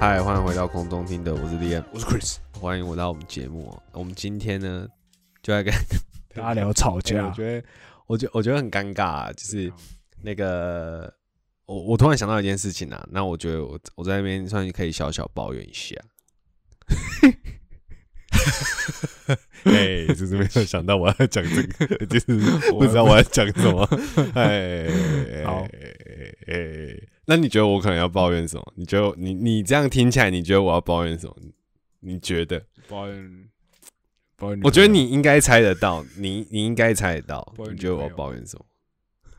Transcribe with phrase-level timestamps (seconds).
[0.00, 3.82] 嗨，欢迎回到空中听的，我是 Liam，我是 Chris，欢迎回到我们节目哦。
[3.92, 4.88] 我们今天呢，
[5.42, 5.70] 就来跟
[6.34, 7.34] 大家聊吵架我架。
[7.34, 7.66] 觉得，
[8.10, 9.72] 我觉我觉得很尴尬、啊，就是
[10.22, 11.14] 那个，
[11.64, 15.94] 我我突然想到一件事情啊，那我觉得我我在那边算是可以小小抱怨一下。
[19.62, 22.26] 哎、就是没有想到我要讲这个，就是
[22.74, 23.88] 不知道我要讲什么。
[24.34, 24.88] 哎，
[25.46, 25.68] 好
[26.48, 28.72] 哎、那你觉得我可能要抱怨什么？
[28.74, 31.36] 你觉得你你这样听起来，你觉得我要抱怨什么？
[32.00, 32.60] 你觉得？
[32.88, 33.39] 抱怨。
[34.62, 37.54] 我觉得你应该猜得到，你你应该猜得到。
[37.70, 38.64] 你觉得我要抱怨什么？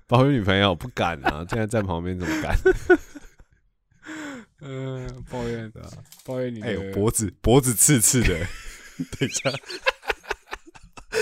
[0.07, 1.45] 抱怨女朋友不敢啊！
[1.49, 2.57] 现在在旁边怎么敢？
[4.61, 5.81] 嗯， 抱怨的，
[6.25, 8.27] 抱怨你哎、的脖子脖子刺刺的，
[9.17, 9.49] 等一下，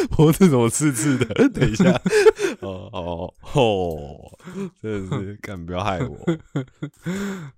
[0.09, 1.47] 脖子怎么刺刺的？
[1.49, 1.91] 等一下，
[2.61, 4.37] 哦哦哦，
[4.81, 6.17] 真的是，干不要害我。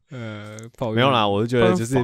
[0.10, 1.96] 呃，抱怨没有啦，我就觉得就是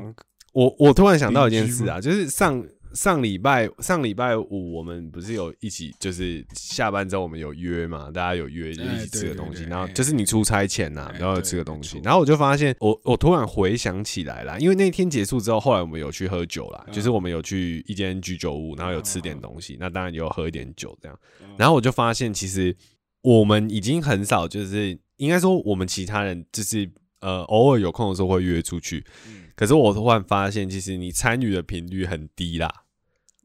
[0.54, 16.94] 我我突然想到一件事啊，就是上上礼拜上礼拜五我们不是有一起就是下班之后我们有约嘛，大家有约就一起吃个东西，然后就是你出差前呐、哎然后有吃个东西然后我就发现我我突然回想起来啦，因为那天结束之后，后来我们有去喝酒啦，嗯。
[16.94, 21.50] 就是我们有去一间居酒屋，然后有吃点东西，那当然也有喝一点酒这样，嗯。
[21.58, 22.76] 然后我就发现其实
[23.22, 32.72] 我们已经很少就是应该说我们其他人就是呃偶尔有空的时候会约出去，嗯可是我突然发现，其实你参与的频率很低啦。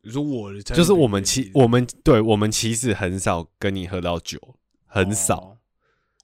[0.02, 4.38] 你说我的参与就是我们其我们对我们其实很少跟你喝到酒，
[4.86, 5.36] 很少。
[5.36, 5.58] 哦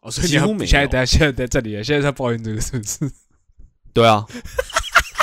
[0.03, 3.11] 哦，所以你要几乎没现在在现在在这里了，现在在抱怨这个是不是？
[3.93, 4.25] 对啊，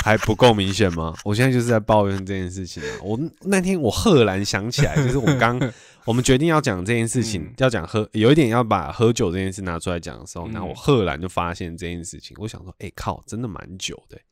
[0.04, 1.16] 还不够明显吗？
[1.24, 2.88] 我现在就是在抱怨这件事情啊。
[3.02, 5.58] 我那天我赫然想起来，就是我们刚
[6.04, 14.22] 我们决定要讲这件事情，嗯要讲喝，有一点要把喝酒这件事拿出来讲的时候，嗯然后我赫然就发现这件事情，我想说，哎、靠，真的蛮久的欸、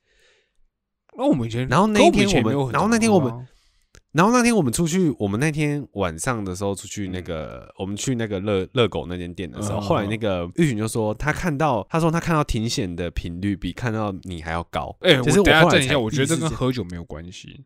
[1.17, 3.33] 那我们以前，然后那一天我们然后那天我们
[4.13, 14.97] 然后那天我们出去，我们那天晚上的时候出去那个，我们去那个热热狗那间店的时候，嗯后来那个玉群就说他看到，他说他看到停险的频率比看到你还要高。
[15.01, 17.65] 哎，就是我等一下后来一下，我觉得这跟喝酒没有关系。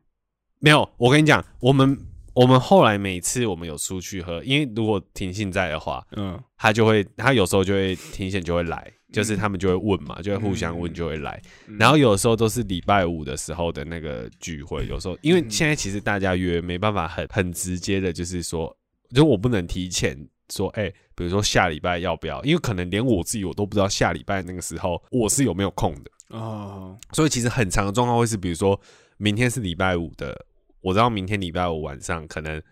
[0.60, 1.98] 没有，我跟你讲，我们
[2.32, 11.40] 我们后来每次我们有出去喝，因为如果停信在的话，嗯，他就会他有时候就会停险就会来，就是他们就会问嘛，就会互相问嗯就会来。
[11.66, 18.76] 嗯然后有时候都是礼拜五的时候的那个聚会，有时候因为嗯现在其实大家约没办法很很直接的，就是说，
[19.14, 20.14] 就我不能提前
[20.50, 28.78] 说，哎、比如说下礼拜要不要，因为可能连我自己我都不知道下礼拜那个时候我是有没有空的，哦，所以其实很长的状况会是，比如说
[29.16, 30.46] 明天是礼拜五的，
[30.80, 32.62] 我知道明天礼拜五晚上可能。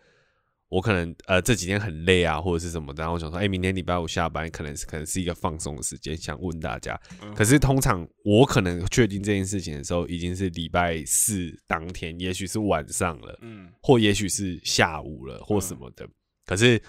[0.68, 16.08] 我可能呃这几天很累啊，或者是什么的，然后我想说，哎、明天礼拜五下班可能是可能是一个放松的时间，想问大家，嗯可是通常我可能确定这件事情的时候，已经是礼拜四当天，也许是晚上了，嗯或也许是下午了，或什么的。
[16.44, 16.82] 可是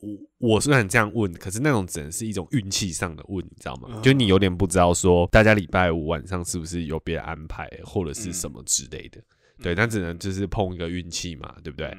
[0.00, 3.88] 我我虽然这样问，可是那种只能是一种运气上的问，你知道吗？
[3.92, 9.20] 嗯就你有点不知道说大家礼拜五晚上是不是有别的安排，或者是什么之类的。
[9.62, 11.94] 对，那只能就是碰一个运气嘛，对不对？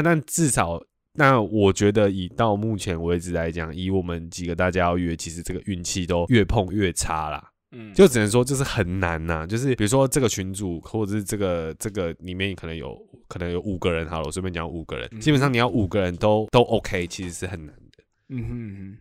[0.00, 0.80] 嗯但但至少，
[1.14, 7.50] 那我觉得以到目前为止来讲，以我们几个大家要约，其实这个运气都越碰越差啦。
[7.72, 12.96] 嗯，就只能说就是很难呐、就是比如说这个群组或者是这个这个里面可能有
[13.26, 18.98] 可能有五个人好了，我随便讲五个人，嗯基本上你要五个人都都 OK，其实是很难的，嗯哼嗯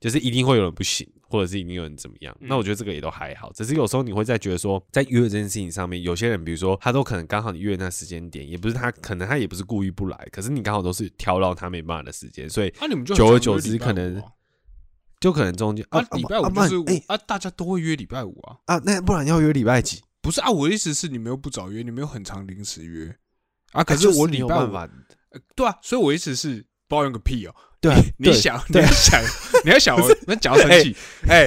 [0.00, 2.32] 就是一定会有人不行，或者是一定有人怎么样。
[2.40, 14.22] 嗯那我觉得这个也都还好，只是有时候你会在觉得说，在约的这件事情上面，有些人比如说他都可能刚好你约的那时间点，也不是他可能他也不是故意不来，可是你刚好都是挑到他没办法的时间，所以哼，啊，你们就久而久之可能
[15.20, 18.56] 就可能中间啊，礼拜五不然就是哎啊，大家都会约礼拜五啊。
[18.66, 20.02] 啊，那不然要约礼拜几？
[20.20, 23.14] 不是啊，我的意思是你们又不早约，你们又很长临时约
[23.72, 23.82] 啊。
[23.82, 24.90] 可可是我礼拜五，没有办法，
[25.32, 27.54] 呃对啊，所以我意思是抱怨个屁哦。
[27.80, 29.20] 对你想，你要想，
[29.64, 30.96] 你要想，我那讲到生气，
[31.28, 31.46] 哎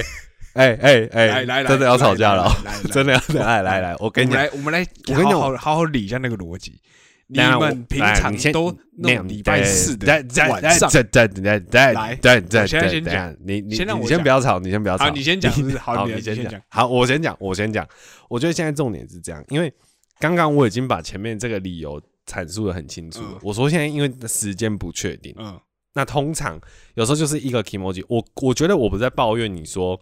[0.54, 2.48] 哎哎哎，来来来，真的要吵架了
[2.92, 6.80] 真的要来来来，我我跟你来，我们来，我跟你好好好好理一下那个逻辑。
[7.30, 15.52] 你们平常都那种礼拜四的在在晚上，在在在在来在在在先等一下讲你你你先不要吵，你先不要吵，好，你先讲？
[15.78, 16.62] 好，你先讲。。
[16.68, 17.86] 好，我先讲，我先讲。
[18.30, 19.70] 我觉得现在重点是这样，因为
[20.18, 23.20] 刚刚我已经把前面这个理由阐述的很清楚。
[23.22, 23.38] 嗯。
[23.42, 25.58] 我说现在因为时间不确定，嗯。
[25.94, 26.60] 那通常
[26.94, 29.98] 有时候就是一个 emoji，我我觉得我不在抱怨你说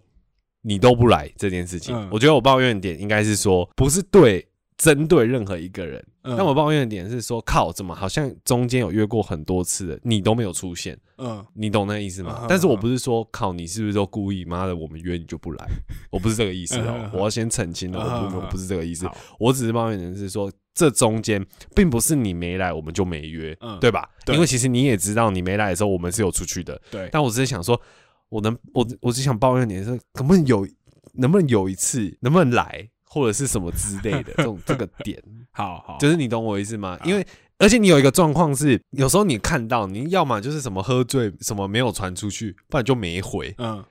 [0.63, 2.09] 你都不来这件事情，嗯。
[2.11, 4.47] 我觉得我抱怨的点应该是说不是对
[4.77, 6.35] 针对任何一个人，嗯。
[6.37, 11.43] 但我抱怨的点是说靠，怎么好像中间有约过很多次的，你都没有出现，嗯。
[11.55, 12.41] 你懂那意思吗？
[12.43, 15.67] 嗯但是我不是说靠你是不是都故意，妈的我们约你就不来，
[16.11, 18.43] 我不是这个意思哦嗯，我要先澄清了，我不嗯。
[18.43, 19.07] 我不是这个意思。
[19.07, 21.45] 好，我只是抱怨的是说这中间
[21.75, 24.09] 并不是你没来我们就没约，嗯对吧？
[24.25, 24.35] 对。
[24.35, 27.81] 因为其实你也知道你没来的时候我们是有出去的，对，但我只是想说，
[28.29, 30.69] 我能我我只想抱怨你的是，能不能有
[31.15, 35.21] 能不能有一次能不能来或者是什么之类的 这种这个点，
[35.51, 36.99] 好好，就是你懂我意思吗？
[37.05, 37.27] 因为
[37.59, 43.83] 而且你有一个状况是，有时候你看到你要么就是什么喝醉，什么没有传出去，不然就没回，嗯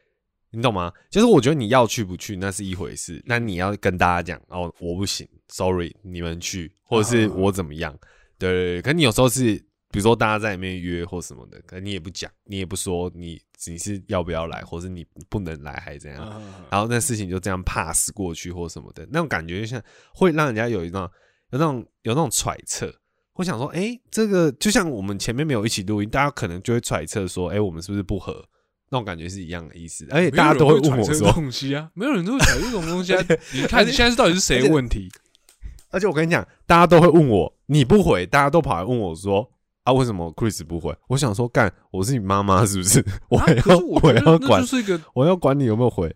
[0.55, 0.91] 你懂吗？
[1.09, 7.97] 就是我觉得你要去不去那是一回事，那你要跟大家讲哦，我不行，sorry，你们去，或者是嗯我怎么样？
[8.37, 9.55] 对对对，可你有时候是，
[9.91, 19.81] 比如说大家在里面约或什么的，可你也不讲，你也不说你你是要不要来，或是你不能来还是怎样，嗯然后那事情就这样 pass 过去或什么的，那种感觉就像
[20.13, 21.01] 会让人家有一种
[21.51, 22.93] 有那种有那种揣测。
[23.33, 28.47] 会想说，哎、这个就像我们前面没有一起录音，大家可能就会揣测说，哎、我们是不是不合？
[28.89, 33.23] 那种感觉是一样的意思，而且大家都会问我说揣测这，东西啊，没有人都会揣这种东西啊。
[33.53, 35.09] 你看，现在是到底是谁的问题？
[35.91, 39.49] 而且我跟你讲，大家都会问我，你不回，大家都跑来问我说，
[39.83, 40.93] 啊，为什么 Chris 不回？
[41.07, 43.03] 我想说，干，我是你妈妈是不是？
[43.29, 46.13] 我要、我我要管觉得那就，是一个我要管你有没有回，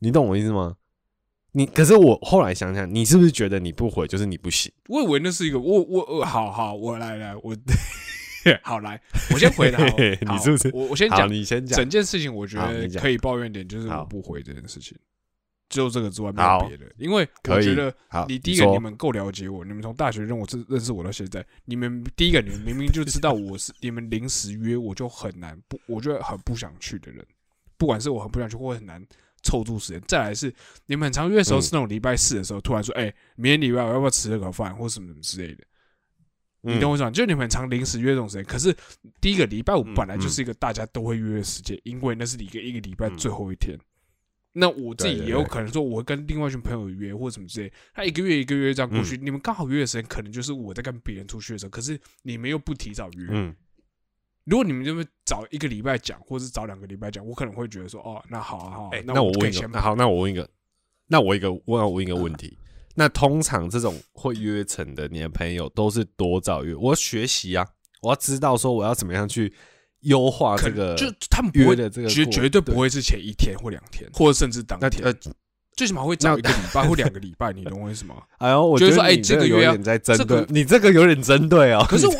[0.00, 0.76] 你懂我意思吗？
[1.54, 4.72] 你可是我后来想想，你是不是觉得你不回就是你不行？
[4.88, 7.54] 我以为那是一个，我我我好好，我来来，我
[8.62, 9.00] 好来，
[9.32, 9.78] 我先回答。
[9.86, 11.92] 你是不是，我我先讲你先讲整。
[11.92, 14.96] 件事情，我觉得可以抱怨点就是我不回这件事情，
[15.68, 16.86] 只有这个之外没有别的。
[16.96, 27.22] 因为我觉得好，你第一个你们够了解我，你们从大学认我认认识我到现在，你们第一个你们明明就知道我是你们临时约，我就很难不，我觉得很不想去的人，
[27.76, 29.06] 不管是我很不想去，或很难
[29.42, 30.02] 凑住时间。
[30.08, 30.50] 再来是
[30.86, 35.62] 你们很常约的时候嗯是那种礼拜四的时候，突然说，哎、明天礼拜我要不要吃这个饭，或什么什么之类的。
[36.62, 37.12] 你懂我我讲？
[37.12, 38.74] 就你们常临时约这种时间，可是
[39.20, 43.78] 第一个礼拜五嗯本来就是一个大家都会约的时间，因为那是一个一个礼拜嗯最后一天。
[44.52, 53.28] 那我自己也有可能说，我会跟另外一群朋友约或者什么之类，他一个月一个月这样过嗯去，你们刚好约的时间可能就是我在跟别人出去的时候，可是你们又不提早约。
[53.30, 53.54] 嗯
[54.44, 60.48] 如果你们这么早一个礼拜讲，或是早两个礼拜讲，我可能会觉得说，哦，那好啊好那那我问一个，那好，那我问一个，
[61.06, 62.58] 那我一个我要问一个问题。
[62.94, 66.74] 那通常这种会约成的，你的朋友都是多早约？
[66.74, 67.66] 我要学习啊，
[68.02, 69.52] 我要知道说我要怎么样去
[70.00, 75.18] 优化这个就他们不会约的这个绝过绝对不会是前一天或两天，或者甚至当天那呃，，
[75.74, 78.16] 最起码会早一个礼拜或两个礼拜，你懂我意思吗？
[78.38, 81.82] 哎呦，我觉得说哎这个有点在针这个对，你这个有点针对哦。
[81.88, 82.14] 可是我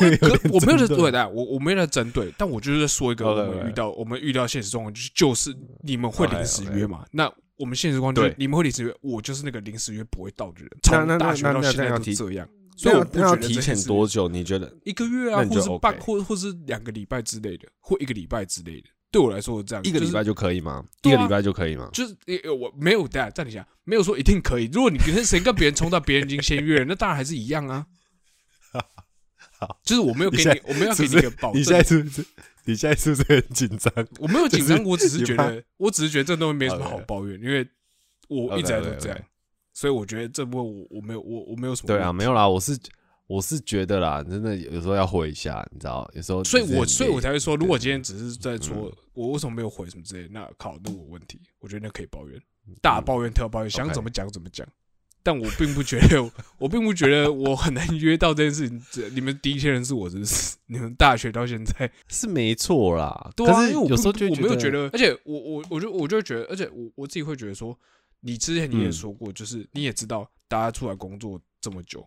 [0.53, 7.05] 我没有在针对的，我我没有在针对，但我就是在说一个我们遇到我们遇到现实状况，就是就是你们会临时约嘛？
[7.11, 14.27] 那我们现实状况就是你们会临时约，我就是那个临时约不会到的人，从大学到现在要提都这样，所以我不那要觉得提前多久？
[14.27, 20.83] 你觉得一个月啊，或是半或或是两个礼拜之类的，或一个礼拜之类的，对我来说是这样，一个礼拜就可以吗？
[21.03, 21.89] 一个礼拜就可以吗？
[21.93, 24.69] 就是呃我没有的，暂停一下，没有说一定可以。
[24.73, 27.85] 如果你跟谁跟别人冲到别人已经先约了，那当然还是一样啊。
[29.65, 29.79] 好。
[29.83, 32.25] 就是我没有给你你，我没有给你一个保你现在，是不是？
[32.65, 33.91] 你现在是不是很紧张？
[34.19, 37.67] 我没有紧张，我只是觉得，我只是觉得这东西没什么好抱怨，因为
[38.29, 39.19] 我一直以来都 OK，OK，OK 这样，
[39.73, 42.77] 所以我觉得这部分我我没有我我没有什么对啊，没有啦，我是
[43.27, 48.93] 我是觉得啦，真的有时候要回一下，你知道，有时候所以我所以我才会说，如果今天只是在说嗯。
[49.13, 52.41] 我为什么没有回什么之类，那考虑我问题，我觉得那可以抱怨，
[52.81, 54.67] 大抱怨特抱怨，想怎么讲怎么讲。
[55.23, 56.21] 但我并不觉得，
[56.59, 58.83] 我并不觉得我很难约到这件事情。
[58.91, 63.31] 这你们第一些人是我，真 是你们大学到现在，是没错啦。
[63.35, 67.77] 对啊，因为我有时候就觉我没有觉得，而且我我我就我就觉得，而且我我自己会觉得说，
[68.19, 72.05] 你之前你也嗯说过，就是你也知道，大家出来工作这么久，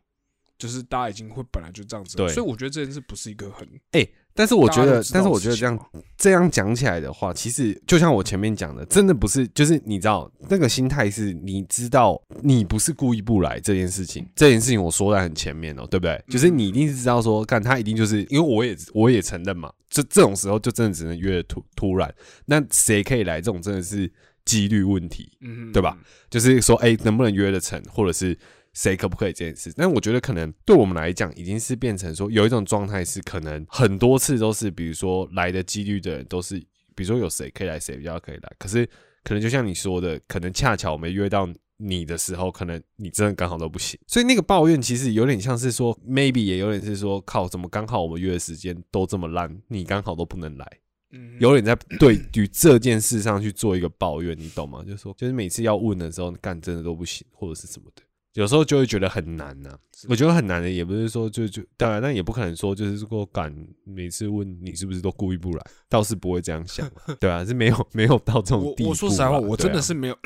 [0.59, 4.07] 就是大家已经会本来就这样子，对所以我觉得这件事不是一个很，哎、
[4.37, 5.79] 但是我觉得，但是我觉得这样
[6.19, 16.23] 这样讲起来的话，其实就像我前面讲的，真的不是，就是你知道那个心态是，你知道你不是故意不来这件事情，这件事情我说在很前面哦、对不对？
[16.29, 22.15] 就是你一定是知道说，干他一定就是因为我也我也承认嘛，这这种时候就真的只能约得突突然，
[22.45, 23.41] 那谁可以来？
[23.41, 24.11] 这种真的是
[24.45, 25.97] 几率问题，嗯，对吧？
[26.29, 28.37] 就是说，哎、能不能约得成，或者是
[28.77, 29.73] 谁可不可以这件事？
[29.75, 36.59] 但我觉得可能对我们来讲，已经是变成说有一种状态是，可能很多次都是，比如说来的几率的人都是，
[36.95, 38.53] 比如说有谁可以来，谁比较可以来。
[38.59, 38.87] 可是
[39.25, 43.99] 可能就像你说的，可能恰巧没约到你的时候，可能你真的刚好都不行。
[44.07, 50.67] 所以那个抱怨其实有点像是说，maybe 也有点是说，靠，怎么刚好我们约的时间都这么烂，你刚好都不能来。
[51.13, 54.83] 嗯有点在对于这件事上去做一个抱怨，你懂吗？
[54.85, 58.03] 就是说，就是每次要问的时候，干真的都不行，或者是什么的，
[58.37, 59.71] 有时候就会觉得很难呐、
[60.09, 63.51] 我觉得很难的，也不是说就就当然，但也不可能说就是说敢
[63.83, 68.91] 每次问你是不是都故意不来，倒是不会这样想嘛， 对啊，是没有没有到这种地步啊。
[68.91, 70.19] 我说实在话，我真的是没有，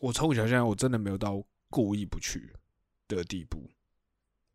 [0.00, 2.50] 我从小现在我真的没有到故意不去
[3.06, 3.70] 的地步，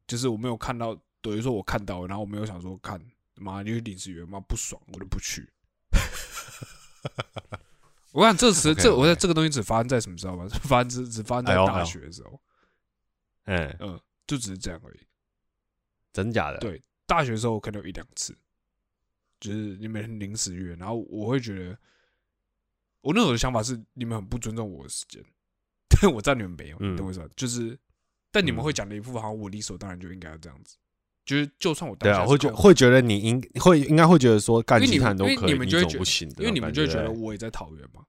[0.07, 2.99] 就是我没有看到，等于说我看到，然后我没有想说看
[3.35, 5.47] 妈就是临时约妈不爽，我就不去。
[8.11, 10.47] 我看这时 OK，这 OK 我在这个东西只发生在什么时候吗？
[10.63, 12.41] 发生只只发生在大学的时候，
[13.45, 14.99] 嗯，嗯，就只是这样而已。
[16.11, 16.59] 真假的？
[16.59, 18.35] 对大学的时候可能有一两次，
[19.39, 21.77] 就是你们很临时约，然后我会觉得，
[23.01, 25.23] 我那时候的想法是你们很不尊重我的时间，
[25.89, 27.27] 但我知道你们没有，嗯你懂我意思吧？
[27.35, 27.77] 就是，
[28.31, 30.77] 但你们嗯会讲的一副好像我理所当然就应该要这样子，
[31.25, 36.43] 就是就算我当对啊，会觉会觉得你应会应该会觉得说干其他人都可以，你们就会觉得？
[36.43, 38.05] 因为你们就会觉得我也在桃园嘛，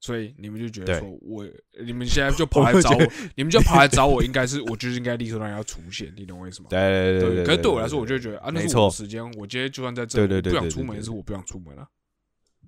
[0.00, 1.44] 所以你们就觉得说我
[1.84, 6.68] 你们现在就跑来找我，你们就跑来找我，应该是我就是应该理所当然要出现，你懂我意思吗？
[6.70, 11.86] 对对对对，可是对我来说，我就觉得啊，那是我的时间，我今天就算在这里，不想出门也是我不想出门啊。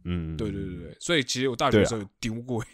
[0.05, 2.65] 嗯，对对对对，所以其实我大学的时候丢过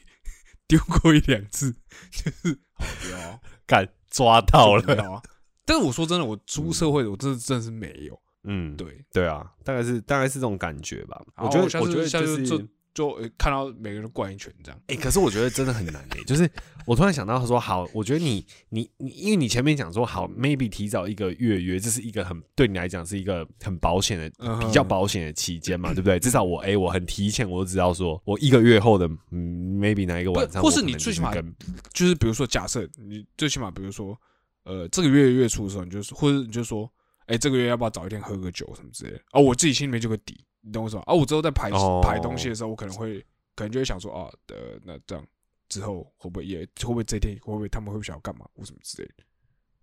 [0.68, 1.72] 丢过一两次，
[2.10, 5.22] 就是好不要啊 干抓到了。
[5.66, 8.20] 但是我说真的，我出社会的，我真的真的是没有。
[8.44, 11.20] 嗯，对，对啊，大概是大概是这种感觉吧。
[11.36, 14.80] 我觉得我觉得下次是就看到每个人都灌一拳这样。
[14.86, 16.48] 哎、可是我觉得真的很难哎、 就是
[16.86, 26.18] 我突然想到说，好，我觉得你你你，因为你前面讲说好，maybe 提早一个月约，这是一个很对你来讲是一个很保险的、嗯比较保险的期间嘛，对不对？
[26.20, 31.54] 至少我哎、我很提前我就知道说，我一个月后的嗯，maybe 哪一个晚上，或是你最起码跟
[31.92, 34.16] 就是比如说，假设你最起码比如说，
[34.62, 36.90] 呃，这个月月初的时候，你就是，或者你就说，
[37.26, 39.20] 哎，这个月要不要早一天喝个酒什么之类的？
[39.32, 43.20] 哦，我自己心里面就有个底，你懂我说啊，我之后在排哦排东西的时候，我可能会
[43.54, 45.26] 可能就会想说，啊，呃，那这样
[45.68, 49.24] 之后会不会也会不会这一天会不会他们会不会想要干嘛或什么之类的，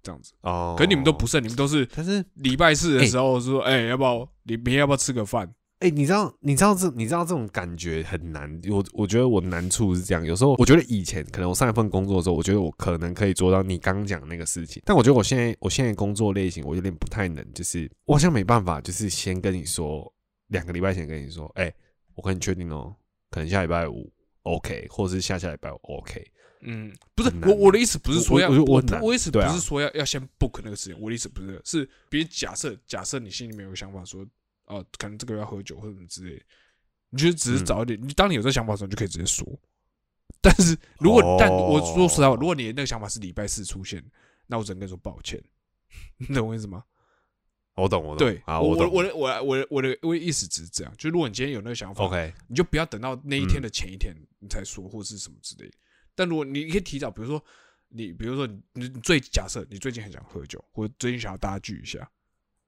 [0.04, 0.34] 这样子。
[0.42, 5.54] 哦，可是你们都不是，你们都是但是礼拜四的时候说，哎，要不要你明天要不要吃个饭？
[5.82, 8.62] 哎、你知道，你知道这，你知道这种感觉很难。
[8.70, 20.12] 我我觉得我难处是这样，有时候我觉得以前可能我上一份工作的时候，我觉得我可能可以做到你刚刚讲那个事情，但我觉得我现在我现在工作类型我有点不太能，就是我好像没办法，就是先跟你说
[20.50, 21.74] 两个礼拜前跟你说，哎、
[22.14, 22.96] 我跟你确定哦，
[23.32, 24.08] 可能下礼拜五
[24.44, 26.24] OK，或者是下下礼拜五 OK。
[26.64, 34.24] 嗯，不是我我的意思不是说要我我意思不是说要要先 book 那个事情，我的意思不是是，比如假设假设你心里面有个想法说，
[34.72, 36.46] 哦，可能这个月要喝酒或者什么之类的，
[37.10, 37.66] 你就只是嗯。
[37.66, 39.46] 早一点，你当你有这个想法的时候，你就可以直接说。
[40.42, 44.04] 但是如果、但我说实在话，如果你的那个想法是礼拜四出现，
[44.48, 45.44] 那我只能跟你说抱歉，
[46.18, 46.84] 你懂我意思吗？
[47.76, 53.64] 我懂，我懂，对，啊，我我我的我的我的我的我的意思只是这样，就如果你今天有那个想法 OK，你就不要等到那一天嗯。
[53.64, 55.78] 的前一天你才说，或是什么之类的。
[56.14, 57.44] 但如果你可以提早，比如说
[57.88, 62.10] 你，比如说你你最假设你最近很想喝酒，或者最近想要大家聚一下，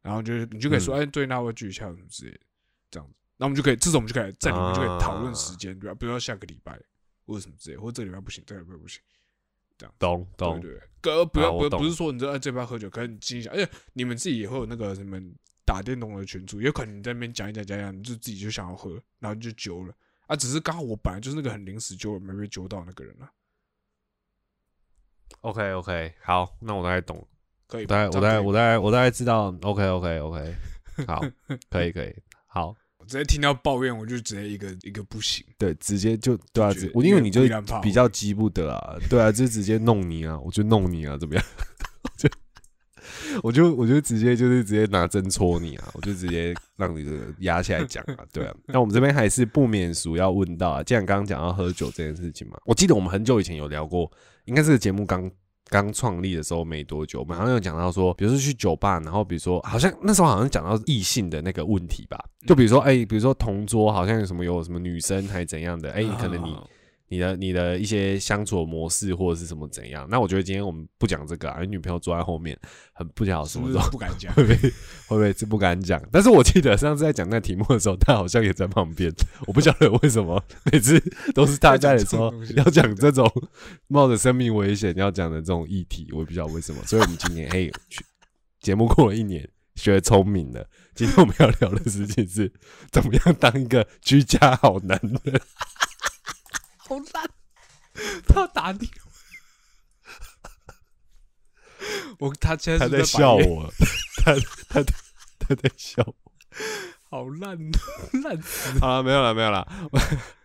[0.04, 2.40] 然后就是你就可以说，嗯哎，最近大家会聚一下什么之类的，
[2.92, 3.16] 这样子。
[3.38, 5.96] 那我们就可以，这种我们就可以在里面就可以讨论时间，对吧？
[6.00, 6.80] 比如说下个礼拜
[7.26, 9.02] 或者什么之类，或者这个礼拜不行，这个礼拜不行，
[9.78, 10.88] 这样懂懂，对对对。
[11.02, 15.20] 哥不要不不是说你这哎这边要喝酒，可是你心里想，而且你们自己也会有那个什么
[15.66, 19.94] 打电动的群组，有可能你在那边讲一讲讲一讲，你就自己就想要喝，然后你就揪了
[20.28, 20.36] 啊。
[20.36, 23.32] 只是刚好我本来就是那个很临时揪了没被揪到那个人啊
[25.42, 27.28] ，OK OK，好，那我大概懂。
[27.74, 28.06] 可以吧？
[28.06, 30.56] 我大概我大概我大概我大概知道，OK OK OK，
[31.08, 31.26] 好，
[31.72, 32.14] 可以可以，
[32.46, 32.68] 好，
[33.00, 35.44] 我直接听到抱怨，我就直接一个一个不行。
[35.58, 37.42] 对，直接就对啊，我因为你就
[37.82, 41.44] 比较急不得啊，对啊，就直接弄你啊，我就弄你啊，怎么样？
[42.16, 42.30] 就
[43.42, 48.54] 我就我就直接就是直接拿针戳你啊，我就直接让你这个压下来讲啊，对啊。
[48.68, 54.10] 那我们这边还是不免俗要问到啊，既然刚刚讲到喝酒这件事情嘛，我记得我们很久以前有聊过，
[54.46, 55.30] 应该是节目刚
[55.74, 66.56] 刚创立的时候没多久，我们好像有讲到说，比如说去酒吧，然后比如说好像那时候好像讲到异性的那个问题吧，就比如说哎、比如说同桌好像有什么有什么女生还怎样的，哎、可能你
[67.10, 72.58] 你的你的一些相处模式或者是什么怎样，那我觉得今天我们不讲这个啊，你女朋友坐在后面
[72.94, 74.34] 很不晓得是不是什么时候不敢讲？
[74.34, 74.72] 会不会会
[75.10, 76.02] 不会是不敢讲？
[76.12, 79.12] 但是我记得上次在讲那题目的时候，她好像也在旁边，
[79.46, 81.00] 我不晓得为什么每次
[81.36, 83.32] 都是他在的时候要讲这种
[83.88, 86.82] 冒着生命危险要讲的这种议题，我也不知道为什么。
[86.86, 88.04] 所以我们今年嘿，去
[88.60, 90.68] 节目过了一年，学聪明了。
[90.96, 92.52] 今天我们要聊的事情是
[92.92, 95.42] 怎么样当一个居家好男人。
[97.00, 97.30] 好烂，
[98.28, 98.90] 他要打你。
[102.20, 103.74] 我他现在他在是不是白眼，笑我，
[104.24, 104.36] 他
[104.70, 104.84] 他
[105.40, 106.16] 他在笑我。
[107.10, 107.58] 好烂，
[108.24, 108.80] 烂死！
[108.80, 109.68] 好了，没有了，没有了。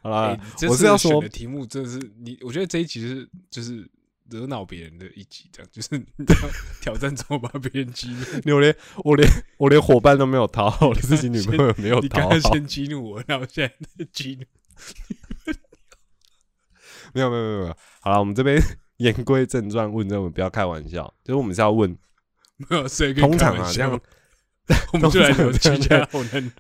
[0.03, 0.37] 好了，
[0.69, 3.89] 我是要说的，题目真的是你，我觉得这一集是就是
[4.29, 6.41] 惹恼别人的一集，这样就是你知道
[6.83, 8.23] 挑战怎么把别人激怒。
[8.55, 9.27] 我连我连
[9.57, 12.29] 我连伙伴都没有讨好，我自己女朋友也没有你讨好。
[12.29, 14.45] 刚刚先激怒我，然后现在在激怒。
[17.19, 17.77] 没有没有没有没有。
[18.01, 18.63] 好了，我们这边
[18.99, 21.91] 言归正传，问这种不要开玩笑，就是我们是要问，
[22.57, 24.01] 没有谁跟你通常啊，这样
[24.93, 26.53] 我们就来聊居家好男人。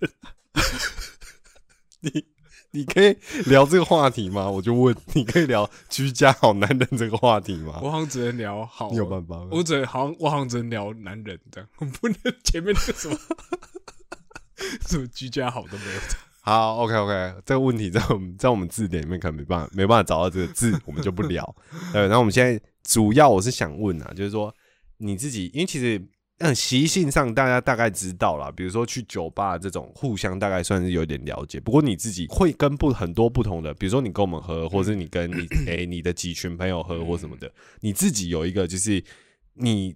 [2.00, 2.24] 你
[2.70, 4.48] 你可以聊这个话题吗？
[4.48, 7.78] 我就问，你可以聊居家好男人这个话题吗？
[7.82, 9.48] 我好像只能聊好，你有办法吗？
[9.52, 13.16] 我只能好像我好像只能聊男人这样，我不能前面那个什么
[14.88, 16.00] 什么居家好都没有。
[16.40, 21.56] 好，OK OK，这个问题在我们在我们字典里面可能没办法没办法找到这个字，我们就不聊。
[21.92, 24.54] 对，然后我们现在主要我是想问啊，就是说
[24.96, 26.02] 你自己，因为其实
[26.38, 31.60] 嗯习性上大家大概知道啦，比如说去酒吧这种互相大概算是有点了解。
[31.60, 39.04] 不过你自己会跟不很多不同的，比如说你跟我们喝，或是你跟你 诶、你的几群朋友喝或什么的，你自己有一个就是
[39.54, 39.94] 你。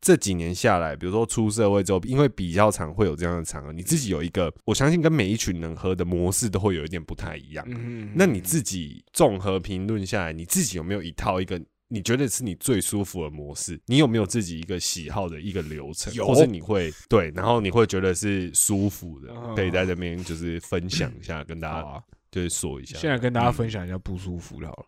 [0.00, 7.66] 这几年下来，比如说出社会之后，因为比较常会有这样的场合，你自己有一个，我相信跟每一群人喝的模式都会有一点不太一样。
[7.68, 13.80] 嗯那你自己综合评论下来，你自己有没有一套一个你觉得是你最舒服的模式？
[13.86, 22.96] 你有没有自己一个喜好的一个流程，有或者你会对，然后你会觉得是舒服的，嗯可以在这边就是分享一下，跟大家就是说一下。
[22.98, 24.86] 现在跟大家分享一下不舒服的好了，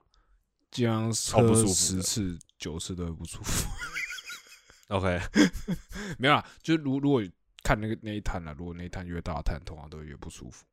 [0.70, 3.68] 这样喝十次九次都会不舒服。
[4.90, 5.20] OK，
[6.18, 7.22] 没有啦，就是如如果
[7.62, 10.64] 看那个那一摊了，如果那一摊越大摊，通常都会越不舒服，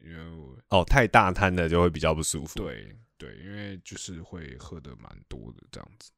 [0.00, 6.10] 因为哦，太大摊的就会比较不舒服。，对对，因为就是会喝的蛮多的这样子。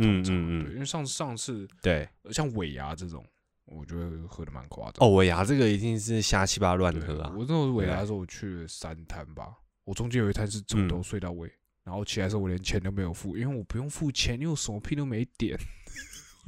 [0.00, 2.08] 嗯嗯嗯，因为上上次对。
[2.22, 3.24] 呃像尾牙这种，
[3.64, 4.94] 我觉得喝的蛮夸张。
[5.00, 7.32] 哦，尾牙这个一定是瞎七八乱，喝啊。
[7.34, 11.50] 我那时候尾牙的时候，我去了三摊吧，我中间有一摊是从头嗯睡到尾，
[11.82, 15.58] 然后起来的时候我连钱都没有付，因为我不用付钱，因为我什么屁都没点，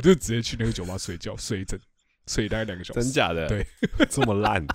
[0.00, 1.78] 我就直接去那个酒吧睡觉，睡一整
[2.26, 3.46] 睡大概两个小时，真假的？
[3.48, 3.66] 对，
[4.08, 4.66] 这么烂，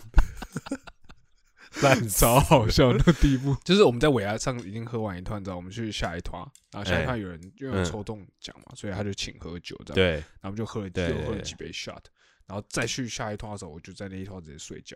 [1.82, 3.56] 烂超好笑那个地步。
[3.66, 6.40] 就是我们在尾牙上已经喝完一团之后，我们去下一团，
[6.72, 12.04] 然后下一团有人因为抽中奖嘛，所以他就请喝酒这样，对，然后我们就喝了对对又喝了几杯 shot，
[12.46, 14.96] 然后再去下一团的时候，我就在那一团直接睡觉，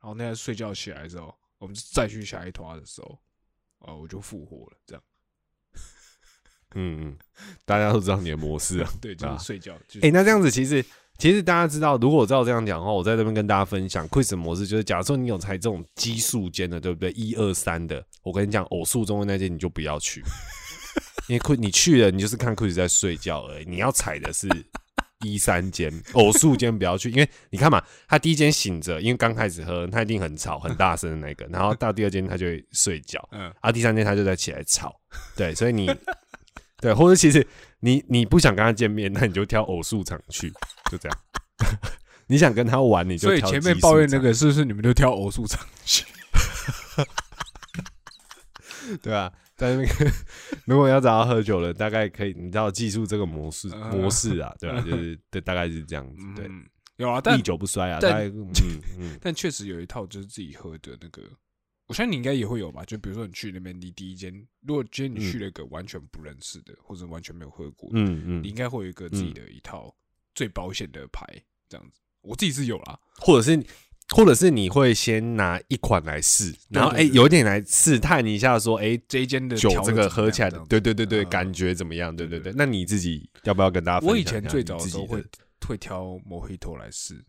[0.00, 3.16] 然后那天睡觉起来之后，我们再去下一团的时候，
[3.78, 5.02] 呃，我就复活了，这样
[6.74, 7.16] 嗯嗯，
[7.64, 8.90] 大家都知道你的模式啊。
[9.00, 9.72] 对，就啊是睡觉。
[9.88, 10.84] 就是哎、那这样子其实
[11.18, 17.10] 其实大家知道，如果我照这样讲的话，我在这边跟大家分享 quiz 的模式，就是假如说你有踩这种奇数间的，对不对？
[17.12, 20.22] 一二三的，我跟你讲，偶数中的那间你就不要去，
[21.28, 23.64] 因为 quiz 你去了，你就是看 quiz 在睡觉而已。
[23.68, 24.48] 你要踩的是
[25.24, 34.92] 一三间，偶数间不要去，因为你看嘛，他第一间醒着，因为刚开始喝，他一定很吵很大声的那个，然后到第二间他就会睡觉，嗯，啊，第三间他就在起来吵，
[35.36, 35.88] 对，所以你
[36.82, 37.46] 对，或者其实
[37.80, 40.50] 你你不想跟他见面，那你就挑偶数场去，
[40.90, 41.18] 就这样。
[42.26, 46.04] 你想跟他玩，你就所以前面抱怨那个是不是你们就挑偶数场去？
[46.96, 47.06] 场，
[49.00, 50.10] 对啊，在那个
[50.64, 56.64] 如果要找他喝酒了，大概可以，你知道技术这个模式嗯模式啊，对吧、就是对，大概是这样子，对，嗯，
[56.96, 58.50] 有啊，但历久不衰啊，但大概嗯
[58.98, 61.22] 嗯 但确实有一套就是自己喝的那个，
[61.92, 62.82] 我相信你应该也会有吧。
[62.86, 64.32] 就比如说你去那边，你第一间，
[64.66, 69.94] 如果今天你去了一个完全不认识的，或者完全没有喝过的，嗯嗯，你应该会有一个自己的一套
[70.34, 71.22] 最保险的牌，
[71.68, 72.00] 这样子。
[72.22, 73.62] 我自己是有啦，或者是。
[74.08, 82.14] 或者是你会先拿一款来试，然后哎、对对对有点来试探一下，说哎、这一间的酒这个喝起来对对对对，嗯感觉怎么样？
[82.14, 82.54] 对对对对。
[82.54, 85.24] 那你自己要不要跟大家分享一下我以前最早的时候会
[85.66, 87.24] 会挑 Mojito 来试，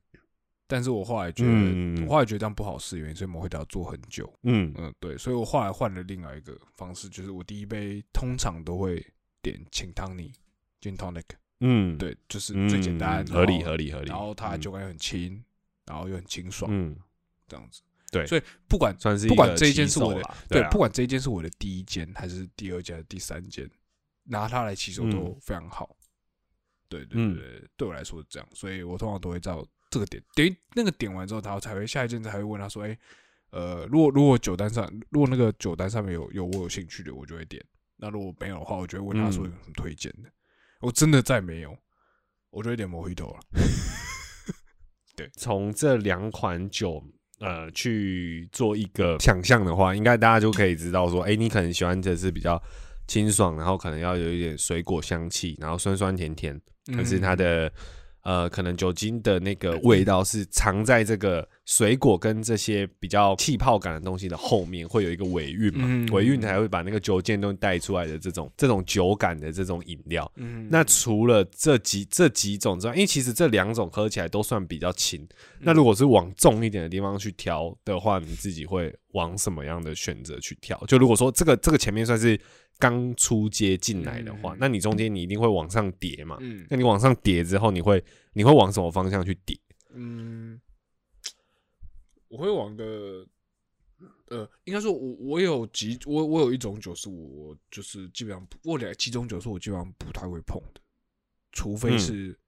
[0.68, 4.32] 但是我后来觉得，我后来觉得这样不好试，原因所以 Mojito 要做很久。
[4.44, 9.06] 嗯嗯，对，所以我后来换了另外一个方式，就是我第一杯通常都会
[9.42, 10.32] 点清汤尼
[10.82, 11.24] gin tonic，
[11.60, 14.10] 嗯，对，就是嗯，最简单，合理合理合理。
[14.10, 15.44] 然后它嗯酒感又很轻，
[15.86, 16.98] 然后又很清爽，嗯，
[17.48, 17.82] 这样子。
[18.12, 23.68] 对所以不管算是不管这一个间是我的对不管这一间是我的第一间还是第二间、第三间，
[24.26, 25.96] 拿它来起手都嗯非常好。
[26.88, 32.98] 对对嗯对对，对我来说是这样，所以我通常都会照这个点，等于那个点完之后，他才会下一件才会问他说：“哎、
[33.52, 37.62] 呃，如果如果酒单上如果那个酒单上面有有我有兴趣的，我就会点；
[37.98, 40.30] 那如果没有的话，我就会问他说嗯有什么推荐的。
[40.82, 41.78] 我真的再没有，
[42.50, 43.40] 我就会点 Mojito 了。
[45.38, 47.04] 从这两款酒。
[47.40, 52.62] 呃，去做一个想象的话，应该大家就可以知道说，哎、你可能喜欢的是比较
[53.06, 56.58] 清爽，然后可能要有一点水果香气，然后酸酸甜甜，
[56.96, 57.74] 可是它嗯的
[58.24, 70.30] 呃，可能酒精的那个味道是藏在这个水果跟这些比较气泡感的东西的后面会有一个尾韵嘛，嗯尾韵才会把那个酒精都带出来的这种这种酒感的这种饮料。
[70.38, 75.28] 嗯，那除了这几这几种之外，因为其实这两种喝起来都算比较轻。
[75.60, 80.82] 那如果是往重一点的地方去调的话，你自己会往什么样的选择去调？
[80.88, 82.40] 就如果说这个这个前面算是
[82.80, 86.38] 刚出街进来的话，嗯那你中间你一定会往上叠嘛？
[86.42, 89.58] 嗯那你往上叠之后，你会你会往什么方向去叠？
[89.94, 90.60] 嗯，
[92.28, 93.26] 我会往个
[94.28, 100.82] 呃，应该说我我有几我我有一种酒是我我就是基本上不我有两几种酒是我基本上不太会碰的，
[101.52, 102.40] 除非嗯是、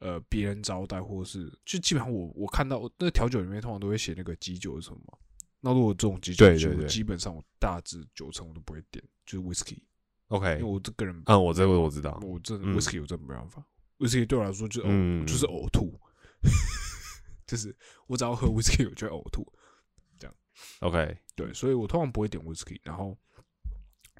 [0.00, 5.18] 呃别人招待或者是就基本上我我看到那调酒里面通常都会写那个基酒是什么嘛。
[5.60, 12.76] 那如果这种基酒酒对对对基本上我大致九成我都不会点，就是 whisky，OK，因为我这个人嗯，我这个我知道，我真的嗯。
[12.76, 13.64] whisky 我真的没办法
[13.98, 15.26] ，whisky 对我来说就嗯。
[15.26, 15.98] 就是呕吐，
[17.46, 19.46] 就是我只要喝 whisky 我就会呕吐。
[20.18, 20.36] 这样。
[20.80, 22.78] OK，对，所以我通常不会点 whisky。
[22.82, 23.16] 然后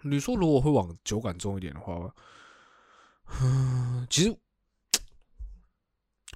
[0.03, 2.15] 你说如果会往酒感重一点的话，
[3.43, 4.37] 嗯，其实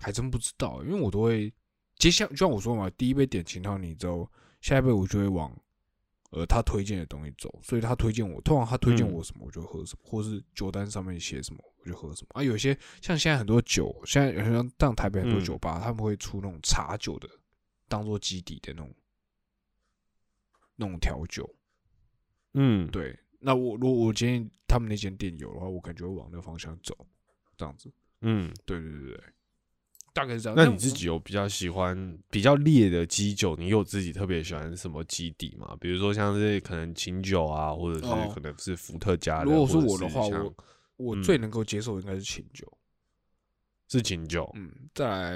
[0.01, 1.53] 还真不知道，因为我都会
[1.97, 5.55] 接下就像我说嘛，第一杯点清汤你之后，下一杯我就会往
[6.31, 12.43] 呃他推荐的东西走，所以他推荐我，通常他推荐嗯我什么我就喝什么，或是酒单上面写什么我就喝什么啊。
[12.43, 17.29] 有些像现在很多酒，现在好像像台北很多嗯酒吧，他们会出那种茶酒的，
[17.89, 18.95] 当做基底的那种
[20.77, 21.49] 那种调酒。
[22.55, 26.95] 嗯，对，那我如果我今天他们那间店有的话，我感觉会往那个方向走，
[27.57, 27.93] 这样子。
[28.21, 29.21] 嗯，对对对对，
[30.19, 30.57] 大概是这样。
[30.57, 35.77] 那你自己有比较喜欢比较烈的基酒，你有自己特别喜欢什么基底吗？
[35.81, 39.45] 比如说像是可能琴酒啊，或者哦是可能是伏特加的。
[39.45, 40.55] 如果是我的话，我
[40.97, 42.67] 我嗯最能够接受的应该是琴酒，
[43.89, 45.33] 是琴酒，嗯，再来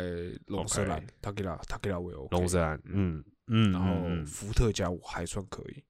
[0.47, 5.85] 龙舌兰 OK 塔吉拉塔吉拉我龙舌兰，嗯嗯，然后伏特加我还算可以。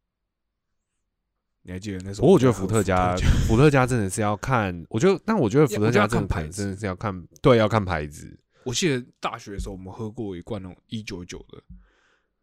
[1.64, 8.38] 你还记得那时不过我觉得伏特加加，伏特加真的是要看，我觉得，但我觉得伏特加看牌子真的是要看，对，要看牌子。
[8.64, 11.62] 我记得大学的时候我们喝过一罐那种一九九的，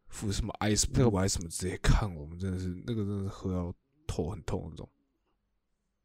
[0.08, 3.74] 附什么 ice 那个 blue 还是什么，直接看我们真的是那个真的是喝到
[4.08, 4.90] 头很痛那种。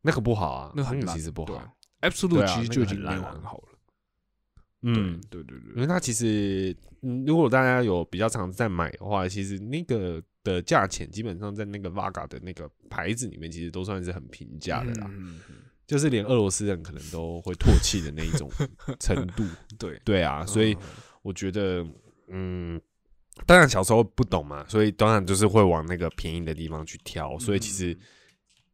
[0.03, 1.77] 那个不好啊，那个很其实不对好。
[2.03, 3.79] Absolute 其实就已经没有很好了。
[4.83, 18.51] 嗯，对对对因为它其实，嗯，如果大家有比较常在买的话，其实那个的价钱基本上在那个 Vaga 的那个牌子里面，其实都算是很平价的啦，嗯，嗯就是连俄罗斯人可能都会唾弃的那一种
[18.99, 19.45] 程度。
[19.79, 20.79] 对，对啊，所以嗯
[21.23, 21.87] 我觉得，
[22.29, 22.81] 嗯，
[23.47, 27.97] 当然小时候不懂嘛，所以当然就是会往那个便宜的地方去挑，所以其实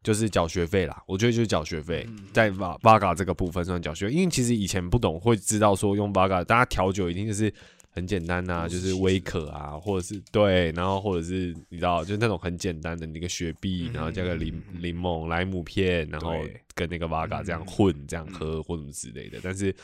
[0.03, 1.03] 就是缴学费啦。
[1.07, 7.53] 我觉得就是缴学费，嗯在 Va Vaga 这个部分算缴学费，因为其实以前不懂会知道说用 Vaga，大家调酒一定就是
[7.91, 16.35] 很简单呐、都就是威可啊，或者是对，然后或者是你知道，就是那种很简单的那个雪碧，嗯然后加个柠柠檬、莱姆片，然后
[16.75, 19.75] 跟那个 Vaga 这样嗯混这样喝或什么之类的，但是。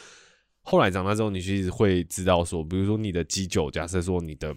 [0.68, 4.52] 后来长大之后，你其实会知道说，比如说你的基酒，假设说你的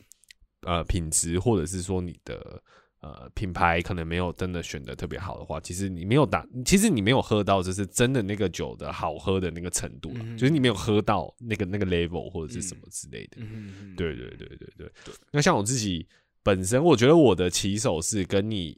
[0.62, 2.60] 呃品质，或者是说你的
[3.02, 13.38] 呃品牌可能没有真的选的特别好的话，其实你没有打，其实你没有喝到就是真的那个酒的好喝的那个程度就是你没有喝到那个那个 level 或者是什么之类的。
[13.38, 14.92] 嗯嗯，对对对对对。
[15.32, 16.06] 那像我自己
[16.44, 18.78] 本身，我觉得我的起手是跟你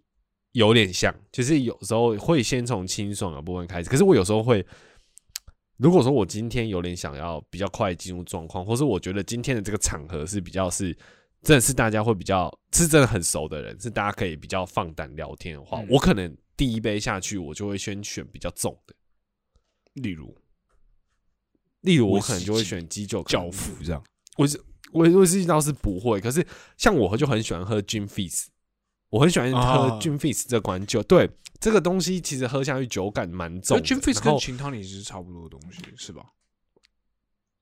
[0.51, 4.63] 有点像，就是有时候会先从清爽的部分开始，可是我有时候会，
[5.77, 10.95] 如果说我今天有点想要比较快进入状况，或是我觉得今天的这个场合是比较是。
[11.41, 18.93] 真的是大家会比较是真的很熟的人，是大家可以比较放胆聊天的话，嗯我可能第一杯下去，我就会先选比较重的，
[19.93, 20.37] 例如
[21.81, 24.03] 例如我可能就会选基酒教父这样，
[24.37, 26.45] 我是我我是倒是不会，可是
[26.77, 28.45] 像我就很喜欢喝 Gin Fizz，
[29.09, 31.01] 我很喜欢喝啊 Gin Fizz 这款酒。
[31.01, 33.83] 对这个东西，其实喝下去酒感蛮重的。
[33.83, 36.23] Gin Fizz 然后跟清汤里是差不多的东西，是吧？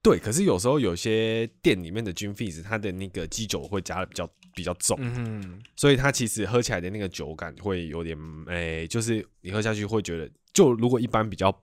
[0.02, 11.54] 对，可是有时候有些店里面的 Gin Fizz，它的那个基酒会加的比较比较重，嗯所以它其实喝起来的那个酒感会有点，诶、就是你喝下去会觉得，就如果一般比较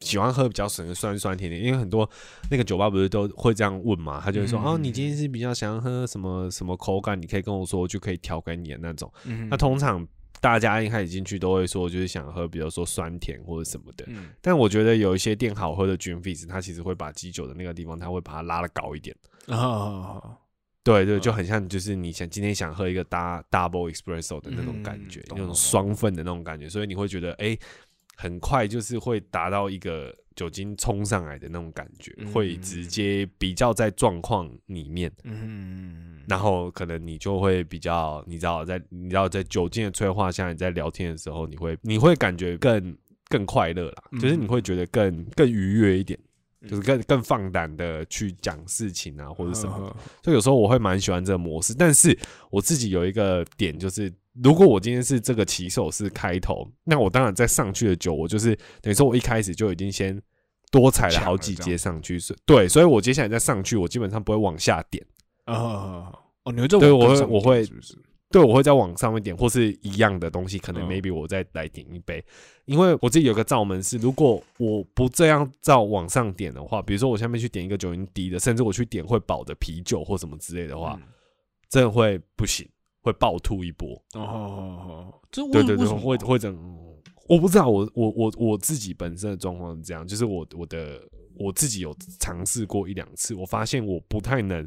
[0.00, 2.08] 喜欢喝比较酸酸酸甜甜，因为很多
[2.50, 9.12] 那个酒吧不是都会这样问嘛，他就会说，嗯哦，你今天是比较想要喝什么什么口感，你可以跟我说，我就可以调给你的那种。
[9.24, 10.06] 嗯那通常
[10.42, 14.04] 大家一开始进去都会说，就是想喝，比如说酸甜或者什么的。
[14.08, 19.16] 嗯但我觉得有一些店好喝的 Gin Fizz，它其实会把基酒的那个地方，它会把它拉的高一点。
[19.46, 20.20] 啊，
[20.82, 27.56] 对对，嗯就很像就是你想今天想喝一个大 double espresso 的那种感觉，那种双份的那种感觉，所以你会觉得哎、
[28.16, 42.96] 很快就是会达到一个酒精冲上来的那种感觉，会直接比较在状况里面，嗯，然后可能你就会比较，你知道，在你知道在酒精的催化下，你在聊天的时候，你会你会感觉更
[43.28, 46.18] 更快乐啦，就是你会觉得更更愉悦一点。
[46.68, 51.74] 就是更更放胆的去讲事情啊，或者什么，所以有时候我会蛮喜欢这个模式。
[51.74, 52.16] 但是
[52.50, 60.20] 我自己有一个点，就是如果我今天是这个骑手是开头，那我当然在上去的酒，我就是等于说我一开始就已经先
[60.70, 65.04] 多踩了好几阶上去，是对，所以我接下来再上去，我基本上不会往下点
[65.44, 66.12] 啊。
[66.44, 67.64] 哦，你会这对我会我会？
[68.30, 72.24] 对，我会再往上面点，或是一样的东西，可能 maybe 我再来点一杯，
[72.64, 81.00] 因为我自己有个罩门是，如果我不这样照往上点的话，比如说我下面去点一个酒精低的，甚至我去点会饱的啤酒或什么之类的话，
[81.68, 82.68] 真的会不行，
[83.02, 84.00] 会暴吐一波。
[84.14, 86.56] 哦，这对对对，会会怎？
[87.28, 91.00] 我不知道，我我我我自己本身的状况是这样，就是我我的
[91.36, 94.66] 我自己有尝试过一两次，我发现我不太能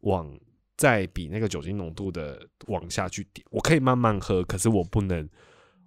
[0.00, 0.32] 往。
[0.74, 5.28] 再比那个酒精浓度的往下去点，我可以慢慢喝，可是我不能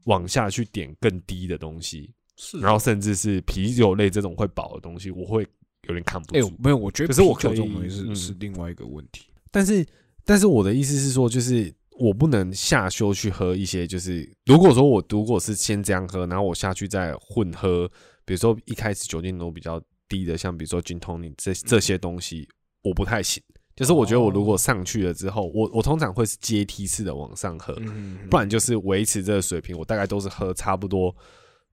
[0.06, 2.12] 往下去点更低的东西。
[2.38, 5.48] 是，然后甚至是啤酒类这种会饱的东西，我会
[5.88, 6.54] 有点看不住。
[6.60, 9.28] 没有，我觉得可是我可以是是另外一个问题。
[9.52, 9.86] 但是，
[10.26, 17.89] 但是我的意思是说，就是我不能下休去喝一些，就是如果说我如果是先这样喝，然后我下去再混喝，
[18.26, 22.50] 比如说一开始酒精浓度比较低的，像比如说金通你这这些东西，
[22.82, 23.41] 我不太行。
[23.75, 27.75] 就是我觉得我如果上去了之后，我我通常会是阶梯式的往上喝，
[28.29, 29.77] 不然就是维持这个水平。
[29.77, 31.13] 我大概都是喝差不多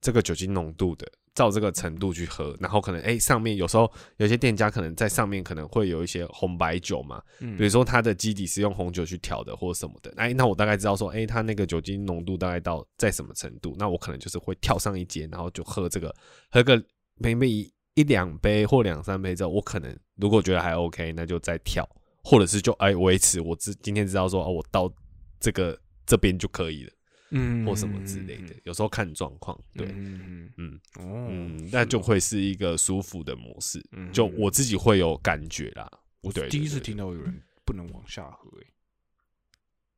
[0.01, 2.57] 这个酒精浓度的，照这个程度去喝。
[2.59, 10.13] 然后可能哎，上面有时候有些店家可能在上面可能会有一些红白酒嘛，比如说它的基底是用红酒去调的或者什么的。
[10.17, 16.13] 哎，那我大概知道说，哎，它那个酒精浓度大概到在什么程度，那我可能就是会跳上一阶，然后就喝这个，
[16.51, 16.77] 喝个
[17.21, 21.87] maybe 一两杯或两三杯之后，我可能如果觉得还 OK，那就再跳，
[22.25, 24.91] 或者是就哎维持我知今天知道说哦，我到
[25.39, 26.93] 这个这边就可以了，
[27.33, 35.91] 嗯，或什么之类的，有时候看状况，对，嗯嗯哦，嗯，那就会是一个舒服的模式，就我自己会有感觉啦。
[36.23, 38.67] 我第一次听到有人不能往下喝，哎，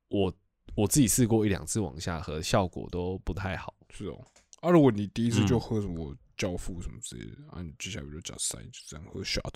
[0.09, 0.35] 我
[0.75, 3.73] 我自己试过一两次往下喝，效果都不太好。
[3.91, 4.25] 是哦，
[4.63, 6.17] 啊，如果你第一次就喝什么？
[6.37, 9.55] 教父什么之类的啊，你接下来就加塞，就这样喝 shot。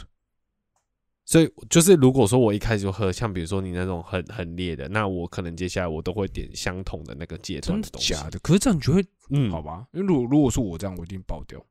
[1.25, 8.15] 所以就是，如果说我一开始就喝，像比如说你那种很很烈的，那我可能接下来我都会点相同的那个阶段的东西。
[8.15, 9.87] 假的，可是这样你就会嗯，好吧？
[9.93, 11.63] 因为如果如果说我这样，我一定爆掉。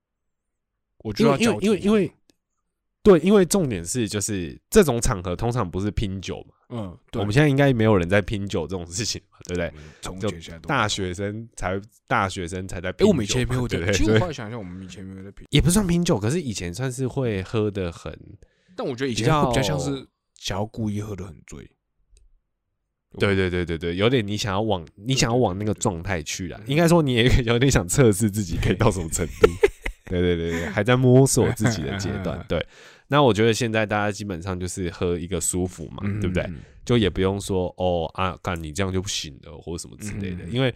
[1.00, 2.12] 我就要因为因为因为
[3.08, 6.54] 对，因为重点是就是这种场合通常不是拼酒嘛。
[6.70, 10.30] 嗯，我们现在应该没有人在拼酒这种事情嘛，对不对？
[10.30, 13.10] 就大学生才大学生才在拼酒。
[13.10, 18.14] 我们以前没有对其实我后来想一下，我们以前没有在拼，也不算拼酒，可是以前算是会喝的很。
[18.76, 21.70] 但我觉得以前比较像是想要故意喝的很醉。
[23.18, 26.62] 对对对对对，有点你想要往你想要往那个状态去了。
[26.68, 29.48] 应该说你也有点想测试自己可以到什么程度。
[30.10, 32.44] 对对对对，还在摸索自己的阶段。
[32.48, 32.64] 对。
[33.08, 36.50] 那我觉得现在大家基本上就是喝一个舒服嘛，对不对？
[36.86, 40.44] 就也不用说哦啊，干你这样就不行了，或者什么之类的。
[40.46, 40.74] 因为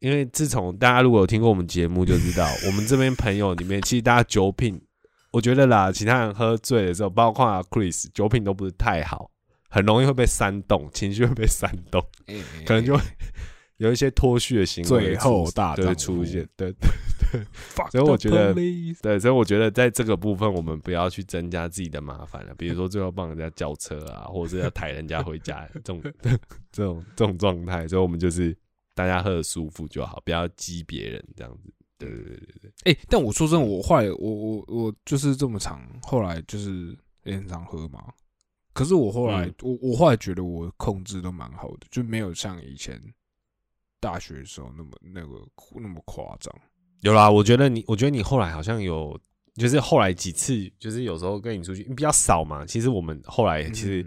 [0.00, 4.80] 因为自从大家如果有听过我们节目，就知道我们这边朋友里面，其实大家酒品，
[5.30, 9.30] 我觉得啦，其他人喝醉的时候，包括 Chris，酒品都不是太好，
[9.68, 12.02] 很容易会被煽动，情绪会被煽动，
[12.66, 13.02] 可能就会。
[13.78, 17.44] 有一些脱序的行为，最后大会出现，对对 对，
[17.90, 18.54] 所以我觉得，
[19.02, 22.54] 对，所以我觉得在这个部分，我们不要去增加自己的麻烦了。
[22.54, 26.02] 比如说，最后帮人家叫车啊，或者是要抬人家回家这种
[26.72, 28.56] 这种这种状态，所以我们就是
[28.94, 31.72] 大家喝的舒服就好，不要激别人这样子。
[31.98, 32.92] 对对对对对。
[32.92, 38.12] 哎，但我说真的，我后来我我我就是这么长，后来就是也很常喝嘛。
[38.72, 43.00] 可是我后来我我后来觉得我控制都蛮好的，就没有像以前。
[44.00, 45.40] 大学的时候那么那个
[45.76, 46.54] 那么夸张，
[47.04, 47.30] 有啦。
[47.30, 49.18] 我觉得你，我觉得你后来好像有，
[49.56, 52.64] 就是后来几次，就是有时候跟你出去比较少嘛。
[52.64, 54.04] 其实我们后来其实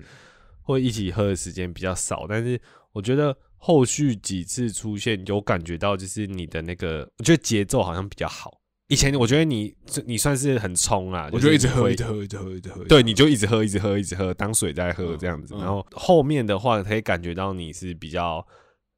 [0.64, 2.60] 会一起喝的时间比较少，但是
[2.92, 8.60] 我觉得后续几次出现有感觉到，就是你的那个，我觉得节奏好像比较好。
[8.88, 12.84] 以前我觉得你你算是很冲啊，我就一直喝，一直喝，一直喝，一直喝。
[12.86, 15.54] 对，你就一直喝，一直喝，一直喝，当水在喝这样子。
[15.56, 18.44] 然后后面的话可以感觉到你是比较。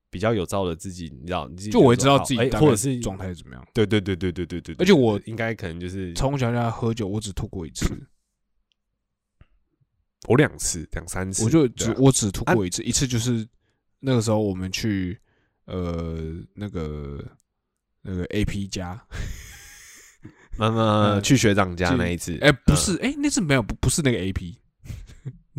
[0.09, 3.65] 比较有照的自己，你知道，就我知道自己或者是状态怎么样。
[3.73, 4.75] 对对对对对对对。
[4.79, 7.85] 而且我应该可能就是从小到大喝酒，我只吐过一次。
[10.27, 13.47] 我两次，两三次，我就只我只吐过一次，一次就是
[13.99, 15.17] 那个时候我们去
[15.63, 16.19] 呃
[16.53, 17.23] 那个
[18.01, 19.01] 那个 AP 家，
[20.59, 24.57] 那么去学长家那一次，哎，不是，哎，那次没有，不不是那个 AP，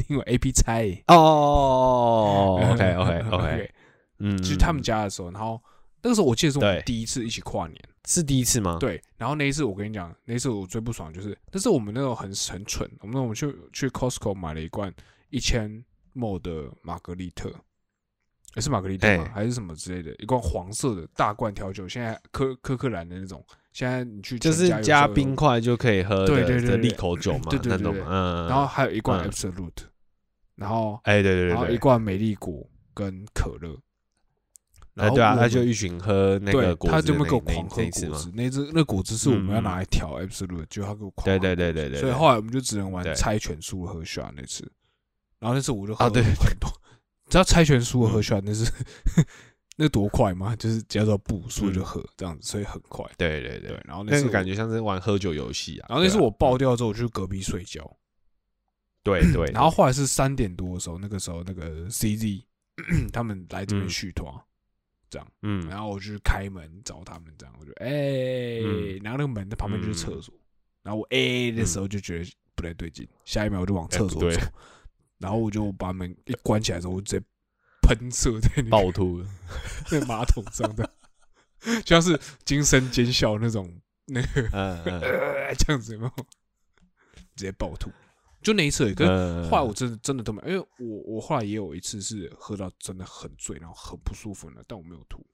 [0.09, 3.73] 因为 AP 猜哦，OK OK OK，
[4.21, 5.61] 嗯，去他们家的时候，然后
[6.03, 14.93] 那个时候我记得是我们第一次一起跨年，是第一次吗？，对，然后那一次我跟你讲，那一次我最不爽就是，但是我们那种很很蠢，我们那种去去 Costco 买了一罐
[15.29, 17.53] 一千 ml 的玛格丽特，
[18.55, 19.25] 也是玛格丽特吗？
[19.27, 20.15] 哎还是什么之类的？
[20.17, 29.85] 一罐黄色的大罐调酒，现在科科克兰的那种，现在你去就是加冰块就可以喝的对对对对的利口酒嘛，对对对嗯，然后还有一罐嗯 Absolute，、
[30.57, 33.79] 然后哎，对对对然后一罐美丽果跟可乐。
[34.95, 39.63] 然哎对啊，后他就一群喝那个，果他就会汁的那那给我狂喝果汁，那只那果汁是我们要嗯。
[39.63, 44.71] 拿来调 Absolute，就他给我狂对喝对对对对，对所以后来我们就只能玩猜拳输了喝 shot 那次，
[45.39, 46.69] 然后那次我就喝啊对很多，
[47.29, 48.43] 只要猜拳输了喝嗯。
[48.45, 48.71] 那是
[49.77, 50.55] 那多快吗？
[50.57, 51.85] 就是只要说不输了就嗯。
[51.85, 53.03] 喝这样子，所以很快。
[53.17, 53.71] 对对对。
[53.71, 55.87] 对，，然后那次那个感觉，像是玩喝酒游戏啊。
[55.89, 57.97] 然后那次我爆掉之后，我就去隔壁睡觉。
[59.03, 62.43] 对对，然后后来是三点多的时候，那个时候那个 CZ
[63.11, 63.89] 他们来这边嗯。
[63.89, 64.31] 续团，
[65.11, 65.69] 这样，嗯。
[65.69, 68.99] 然后我就去开门找他们，这样，我就哎，嗯。
[69.03, 70.33] 然后那个门的旁边就是厕所，
[70.83, 74.41] 然后我哎的时候就觉得不太对劲，下一秒我就往厕所走。
[75.19, 77.25] 然后我就把门一关起来之后，我直接
[77.83, 79.27] 喷射在那个暴吐了，
[79.93, 80.91] 那马桶上的，
[81.85, 83.71] 就像是惊声尖笑那种
[84.07, 84.43] 那个
[85.59, 86.27] 这样子，有没有？
[87.37, 87.91] 直接暴吐，
[88.43, 88.95] 就那一次而已。
[88.95, 95.25] 可是嗯，后来我真的真的都没有，因为我我后来也有一次是喝到真的很醉，然后很不舒服了，但我没有吐。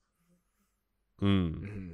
[1.23, 1.93] 嗯，嗯，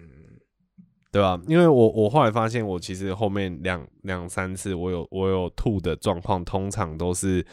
[1.12, 1.40] 对吧？
[1.46, 7.46] 因为我我后来发现，我其实后面两两三次我有我有吐的状况，通常都是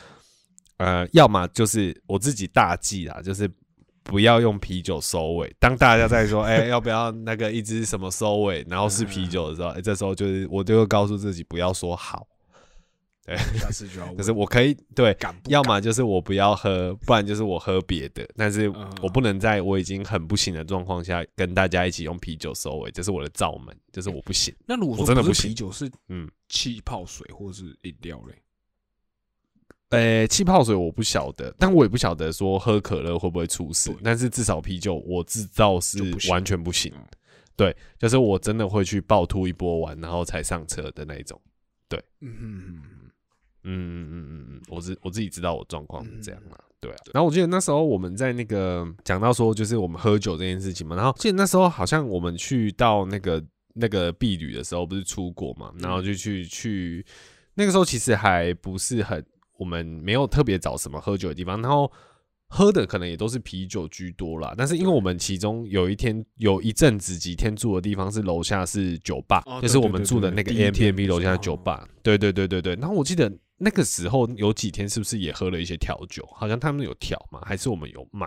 [0.77, 3.51] 呃，要么就是我自己大忌啦，就是
[4.03, 5.53] 不要用啤酒收尾。
[5.59, 12.25] 当大家在说， 哎、要不要那个一支什么收尾，然后是啤酒的时候，哎、这时候就是我就会告诉自己不要说好，
[13.37, 14.15] 下次就要问。
[14.17, 24.53] 可是我可以对，敢不要么就是我不要喝，不然就是我喝别的，但是嗯我不能在我已经很不行的状况下跟大家一起用啤酒收尾，这是我的罩门，就是我不行。
[24.65, 28.35] 那如果我真的啤酒，是嗯，气泡水或是饮料嘞？
[29.89, 37.03] 呃，气泡水我不晓得，但我也不晓得说喝可乐会不会出事，但是至少啤酒我知道是就不行完全不行嗯。
[37.55, 41.41] 对，就是我真的会去暴吐一波完，然后才上车的那一种。
[41.89, 42.83] 对嗯
[43.71, 46.97] 嗯嗯嗯嗯嗯，我自我自己知道我状况是这样嗯，对啊。
[47.13, 57.05] 然后我记得那时候我们在那个讲到说，就是我们喝酒这件事情嘛，然后记得那时候好像我们去到那个那个避旅的时候，不是出国嘛，然后就去去
[57.53, 59.23] 那个时候其实还不是很，
[59.57, 61.91] 我们没有特别找什么喝酒的地方，然后。
[62.51, 72.73] 喝的可能也都是啤酒居多啦，但是因为我们其中有一天有一阵子几天住的地方是楼下是酒吧，就是我们住的那个对对对对 Airbnb 楼下的酒吧，对对对对对。
[72.77, 76.25] 然后我记得那个时候有几天是不是也喝了一些调酒？
[76.33, 78.25] 好像他们有调嘛，还是我们有卖？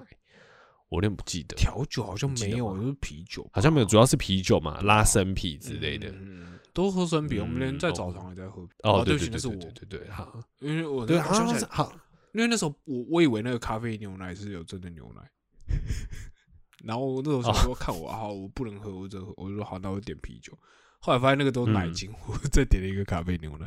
[0.89, 6.11] 我有点不记得，调酒好像没有，就是啤酒，好像没有，主要是啤酒嘛，拉生啤之类的。
[6.11, 8.67] 嗯都喝生啤，我们连在澡堂也在喝。
[8.83, 11.93] 哦，对不起，对对对那是我，对对对对，好，因为我对，好像是好，
[12.33, 15.21] 因为那时候我我以为那个咖啡牛奶是有真的牛奶，
[16.83, 20.59] 然后那时候想说看我啊，我不能喝，我就我就说好，那我点啤酒。
[20.99, 23.67] 后来发现那个都是奶嗯精，我再点了一个咖啡牛奶，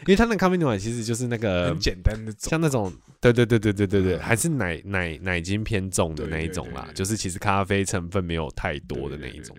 [0.00, 2.32] 因为它那咖啡牛奶其实就是那个很简单的。
[2.38, 9.56] 像那种，对对对对对对对，嗯还是奶奶奶精偏重的那一种啦就是其实咖啡成分没有太多的那一种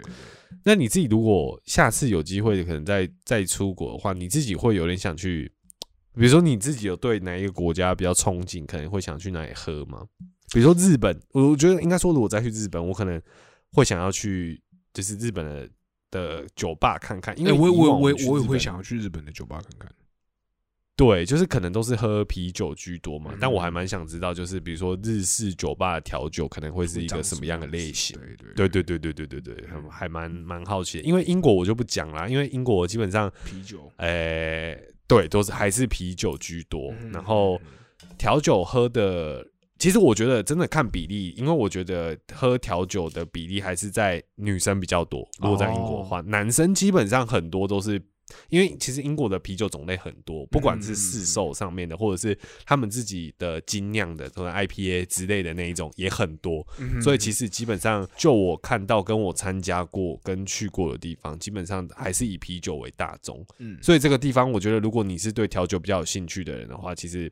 [0.66, 5.52] 那你自己如果下次有机会，可能再再出国的话，你自己会有点想去，
[6.16, 10.06] 比如说你自己有对哪一个国家比较憧憬，可能会想去哪里喝吗？
[10.54, 13.22] 比如说日本，我我觉得应该说，如果再去日本，我可能
[13.72, 14.62] 会想要去，
[14.94, 15.70] 就是日本的
[16.12, 19.92] 的酒吧看看，因为哎我我我也我也会想要去日本的酒吧看看。
[20.96, 28.16] 对，就是可能都是喝啤酒居多嘛，嗯但我还蛮想知道，就是比如说日式酒吧的调酒可能会是一个什么样的类型？
[28.56, 34.78] 对对对对对对对对对，很嗯还蛮蛮好奇的，因为英国我就不讲啦，因为英国基本上，啤酒，呃，
[35.08, 37.60] 对，都是还是啤酒居多，嗯然后
[38.20, 39.44] 调酒喝的，
[39.80, 45.28] 其实我觉得真的看比例，因为我觉得喝调酒的比例还是在女生比较多。
[45.42, 48.00] 如果在英国的话，哦男生基本上很多都是。
[48.50, 56.66] 因为其实英国的啤酒种类很多，不管是市售上面的，或者是他们自己的精酿的，或者 IPA 之类的那一种也很多。
[56.80, 63.46] 嗯所以其实基本上，就我看到跟我参加过跟去过的地方，基本上还是以啤酒为大宗。
[63.60, 67.32] 嗯所以这个地方，我觉得如果你是对调酒比较有兴趣的人的话，其实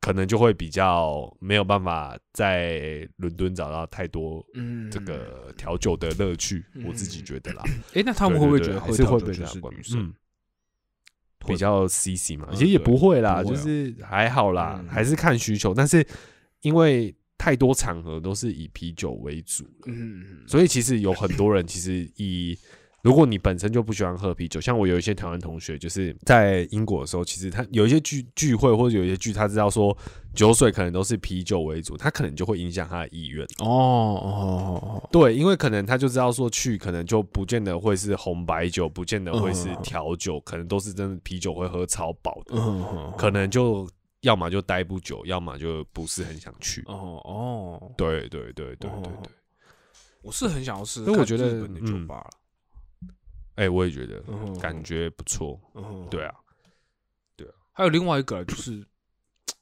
[0.00, 7.62] 可能就会比较没有办法在伦敦找到太多嗯这个调酒的乐趣，嗯我自己觉得啦。
[7.94, 10.14] 哎，那他们会不会觉得还是会调酒就被这样管是女生嗯？
[11.44, 15.72] 会比较 C C 嘛，嗯其实也不会啦，就是还好啦，嗯还是看需求。
[15.72, 16.06] 但是
[16.62, 22.56] 因为太多场合都是以啤酒为主了，嗯，所以其实有很多人其实以
[23.04, 29.94] 如果你本身就不喜欢喝啤酒，像我有一些台湾同学，就是在英国的时候，其实他有一些聚聚会或者有一些剧，他知道说
[30.34, 33.44] 酒水可能都是啤酒为主，他可能就会影响他的意愿。
[33.58, 43.86] 哦哦哦，对，因为可能他就知道说去，可能就不见得会是红白酒，不见得会是嗯调酒，可能都是真的啤酒会喝超饱的，嗯，可能就
[44.22, 46.82] 要么就待不久，要么就不是很想去。
[46.86, 49.30] 哦哦，对对对对对哦对，
[50.22, 52.06] 我是很想要试试所以我觉得看日本的酒嗯。
[52.06, 52.30] 吧了，
[53.56, 55.60] 哎、我也觉得嗯感觉不错。
[55.74, 56.34] 嗯，对啊，
[57.72, 58.86] 还有另外一个就是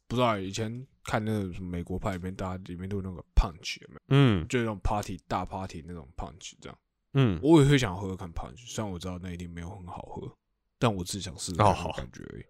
[0.06, 4.00] 不知道以前看那个什么美国派里面，大家里面都有那个 punch 有没有？
[4.08, 6.78] 嗯就那种 party 大 party 那种 punch 这样，
[7.14, 10.36] 嗯，我也会想喝喝看 punch，虽然我知道那一定没有很好喝，
[10.78, 12.44] 但我只想试试看哦那种感觉而已。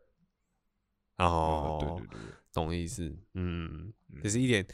[1.19, 4.67] 哦，对对对对，懂意思，嗯，嗯只是一点，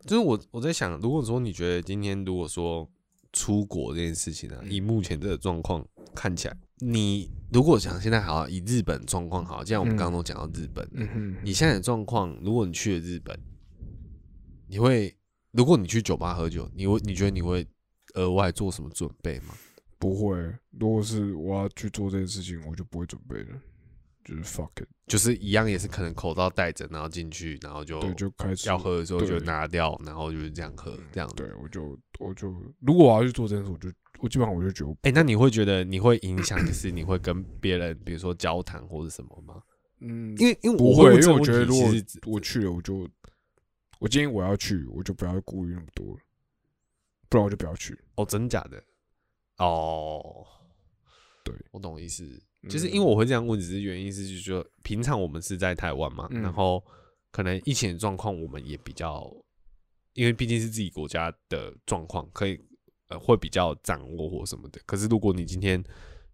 [0.00, 2.86] 就是我我在想，如果说你觉得今天如果说
[3.32, 13.38] 出国这件事情啊，嗯以目前这个状况看起来，你如果想现在好以日本状况好，既然我们嗯刚刚都讲到日本，嗯哼，你现在的状况，如果你去了日本，
[14.68, 15.16] 你会，
[15.52, 17.66] 如果你去酒吧喝酒，你会你觉得你会
[18.14, 19.54] 额外做什么准备吗？
[19.98, 20.36] 不会。
[20.78, 23.60] 如果是我要去做这件事情，我就不会准备了，
[24.24, 31.28] 就是 fuck it，就是一样也是可能口罩戴着，然后进去，然后就对，就开始要喝的时候就拿掉，然后就是这样喝，这样。
[31.34, 32.48] 对，我就我就
[32.80, 39.62] 如果我要去做这件事，我就我基本上我就觉得我，哎、那你会觉得你会影响，就是你会跟别人，比如说交谈或者什么吗？
[40.00, 41.86] 嗯，因为因为不会，我问这个因为我觉得如果
[42.32, 43.08] 我去了，我就
[43.98, 46.20] 我今天我要去，我就不要顾虑那么多了，
[47.28, 47.98] 不然我就不要去。
[48.14, 48.82] 哦，真假的
[49.58, 50.46] 哦，
[51.44, 52.40] 对，我懂意思。
[52.68, 56.82] 就是嗯因为我会这样问，只是原因是就是说，平常我们是在台湾嘛，嗯然后
[57.30, 59.28] 可能疫情的状况我们也比较，
[60.14, 62.58] 因为毕竟是自己国家的状况，可以
[63.08, 64.80] 呃会比较掌握或什么的。
[64.86, 65.82] 可是如果你今天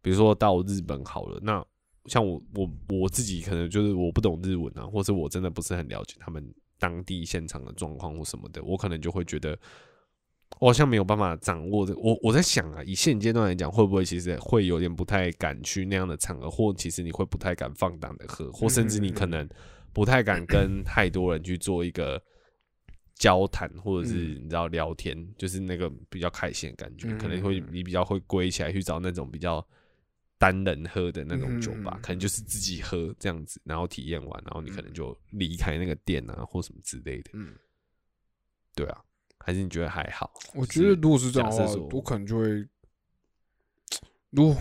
[0.03, 1.65] 比如说到日本好了，那
[2.07, 9.59] 像我我我自己可能就是我不懂日文啊，或者我真的不是很了解他们当地现场的状况或什么的，我可能就会觉得
[10.61, 11.97] 我好像没有办法掌握的。
[11.97, 19.49] 我我在想啊，以现阶段来讲，会不会其实会有点不太敢去那样的场合，或其实你会不太敢放胆的喝，或甚至你可能
[19.93, 22.23] 不太敢跟太多人去做一个
[23.15, 29.65] 交谈，或者是嗯你知道聊天，就是那个比较开心的感觉，嗯可能会你比较会归起来去找那种比较。
[30.41, 37.31] 单人喝的那种酒吧，嗯可能就是自己喝这样子，然后体验完，然后你可能就离开那个店啊，或什么之类的。
[37.33, 37.57] 嗯，
[38.77, 39.03] 对啊，
[39.49, 40.31] 还是你觉得还好？
[40.55, 42.63] 我觉得如果是这样的话我可能就会，
[44.29, 44.55] 如果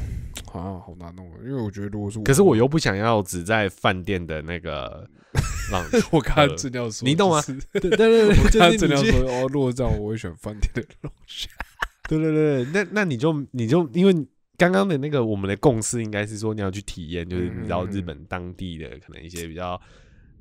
[0.54, 5.06] 啊好难弄哦，因为我觉得如果是我，可是我又不想要只在饭店的那个
[5.74, 11.50] 浪我刚才呃正要说，你懂吗就是对对对 我刚才对，就是你去正要说，哦，如果这样，我会选饭店的龙虾。
[12.08, 14.14] 对对对，那那你就你就因为
[14.58, 19.80] 刚刚的那个我们的共识应该是说你要去体验，就是你知道日本当地的可能一些比较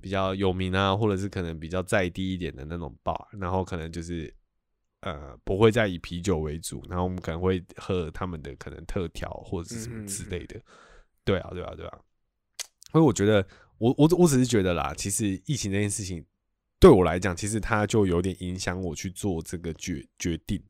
[0.01, 4.32] 比较有名啊，或者是可能比较在地一点的那种 bar，然后可能就是
[5.01, 10.61] 呃不会再以啤酒为主，然后我们可能会喝他们的可能特调或者是什么之类的。
[11.24, 11.99] 对啊，对啊，对啊。
[12.92, 13.47] 所以我觉得，
[13.78, 16.24] 我我我只是觉得啦，其实疫情这件事情
[16.78, 20.62] 对我来讲，其实它就有点影响我去做这个决决定。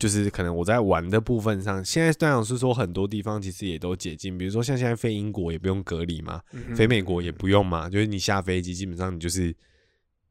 [0.00, 9.54] 就是可能我在玩的部分上，现在虽然是说很多地方其实也都解禁，比如说像现在飞英国也不用隔离嘛，嗯飞美国也不用嘛，就是你下飞机基本上你就是，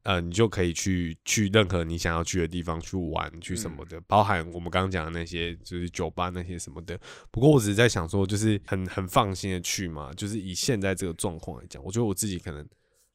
[0.02, 4.04] 呃，你就可以去去任何你想要去的地方去玩去什么的，嗯。
[4.08, 6.98] 包含我们刚刚讲的那些就是酒吧那些什么的。
[7.30, 12.66] 不过我只是在想说，就是很很放心的去嘛，就是以现在这个状况来讲，我觉得我自己可能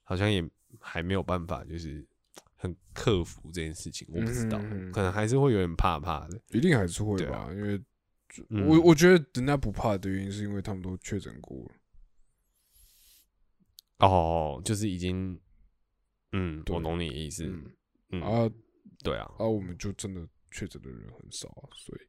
[0.03, 0.41] 好像也
[0.79, 2.05] 还没有办法，就是
[2.55, 6.41] 很克服这件事情，我不知道，嗯可能还是会有点怕怕的。
[6.49, 7.81] 一定还是会对啊吧，因为
[8.49, 11.71] 嗯我我觉得人家不怕的原因是因为他们都确诊过了。
[13.99, 15.39] 哦，就是已经，
[16.33, 17.71] 嗯，我懂你的意思，嗯
[18.09, 18.51] 嗯，啊
[19.03, 22.01] 对啊，啊，我们就真的确诊的人很少啊，所以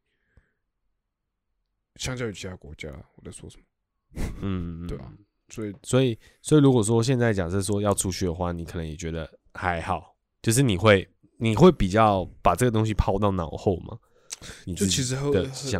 [1.95, 3.65] 相较于其他国家，我在说什么？
[4.43, 5.13] 嗯，对啊，
[5.49, 10.16] 所以所以，所以如果说现在假设说要出去的话，你可能也觉得还好，
[10.47, 11.05] 就是你会
[11.39, 13.99] 你会比较把这个东西抛到脑后吗？
[14.65, 15.23] 你就其实还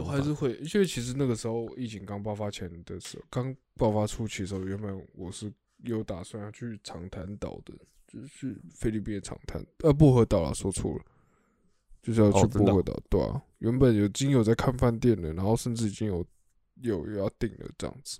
[0.03, 5.53] 还是会，因为其实那个时候疫情刚爆发前的时候，刚爆发初期的时候，原本我是
[5.85, 7.73] 有打算要去长滩岛的，
[8.09, 11.05] 就是菲律宾的长滩，呃，薄荷岛啦，说错了，
[12.03, 16.27] 就是要去薄荷岛，对啊，原本有已经有在看饭店了，然后甚至已经有
[16.81, 18.19] 有有要订了这样子，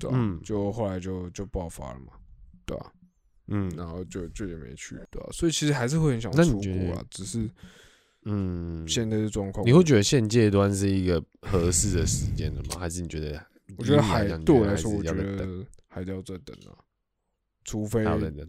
[0.00, 2.14] 对啊，嗯就后来就就爆发了嘛，
[2.66, 2.92] 对啊，
[3.48, 7.48] 嗯然后就就也没去，对啊，所以其实还是会很想出国啊，只是
[8.22, 12.76] 嗯，现在的状况，你会觉得现阶段是一个合适的时间的吗？
[12.78, 13.44] 还是你觉得？
[13.76, 16.76] 我觉得还对我来说，我觉得还是要再等啊，
[17.64, 18.04] 除非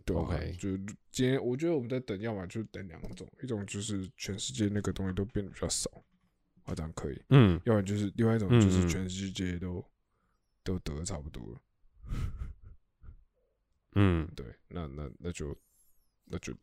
[0.06, 0.76] 对啊 OK 就
[1.10, 5.90] 今天我觉得我们在等，要么就等两种，一种就是全世界那个东西都变得比较少，
[6.64, 9.84] 好，这样可以；嗯要不然就是另外一种就是全世界都
[10.64, 11.62] 都得的差不多了。
[13.96, 15.56] 嗯，对，那那那就
[16.26, 16.54] 那就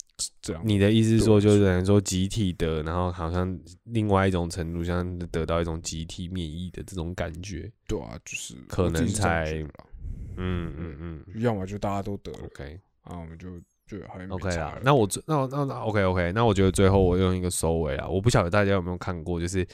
[0.40, 0.62] 这样。
[0.64, 7.70] 你的意思是说，就是等于说集体的，然后好像另外一种程度，像得到一种集体免疫的这种感觉。
[7.86, 9.62] 对啊，就是可能才
[10.36, 14.56] 嗯嗯嗯要么就大家都得了，，OK 啊，我们就就好像没 OK。
[14.56, 19.66] 啦那我最那那那 OK OK，那我觉得最后我用一个收尾啊，我不晓得大家有没有看过，就是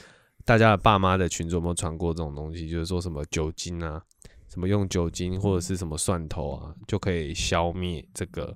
[0.45, 4.03] 大家的爸妈的群组有没有传过这种东西，就是说什么酒精啊，
[4.49, 8.55] 什么用酒精或者是什么蒜头啊，就可以消灭这个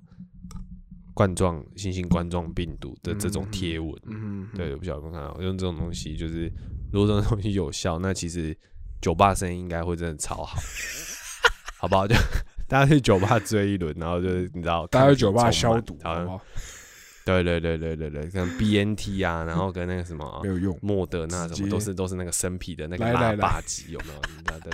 [1.13, 3.93] 冠状新型冠状病毒的这种贴文。
[4.07, 6.51] 嗯，对，我不晓得看到，用这种东西，就是
[6.91, 8.57] 如果这种东西有效，那其实
[9.01, 10.59] 酒吧生意应该会真的超好，
[11.77, 12.07] 好不好？
[12.07, 12.15] 就
[12.67, 16.41] 大家去酒吧追一轮，然后就是你知道，大家去酒吧消毒，好不好？
[17.25, 20.77] 对对对对对对，像 BNT 啊，然后跟那个什么没有用。
[20.81, 24.21] 莫德纳什么都是都是那个生啤的那个拉来来来霸机，有没有？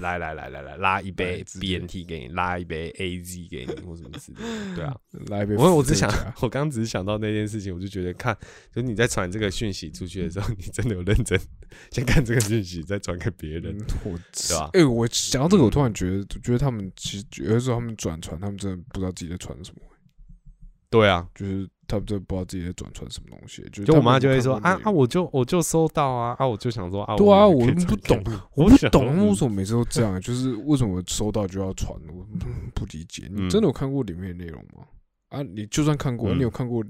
[0.02, 4.76] 来来来来来来拉一杯 BNT 给你，拉一杯 AZ 给你，或什么之类的。
[4.76, 4.96] 对啊，
[5.30, 6.10] 来一杯我我只想
[6.42, 8.36] 我刚刚只是想到那件事情，我就觉得看，
[8.74, 11.40] 就是你在传这个讯息出去的时候，你真的有认真
[11.92, 19.82] 先看这个讯息，再传给别人对吧哎、我想到这个，我突然觉得，觉得他们其实有的时候他们转传，他们真的不知道自己在传什么，
[20.90, 23.68] 对啊，就是他们真的不知道自己在转传什么东西。
[23.74, 28.24] 就就我妈就会说啊啊，我就我就收到啊啊，我就想说啊，对啊，我不懂
[28.54, 32.26] 我不懂为什么每次都这样，就是为什么收到就要传，我
[32.76, 33.28] 不理解。
[33.32, 34.86] 你嗯真的有看过里面的内容吗？
[35.30, 36.84] 啊，你就算看过，嗯你有看过，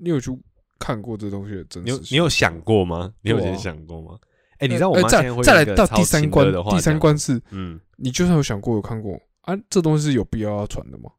[0.00, 0.30] 你有去
[0.78, 2.08] 看过这东西的真你有实？
[2.10, 3.12] 你有想过吗？
[3.20, 4.18] 你有先想过吗？
[4.58, 7.78] 哎，你知道我妈呃再再来到第三关的，话第三关是嗯。
[7.96, 11.10] 你就算有想过有看过啊，这东西是有必要要传的吗？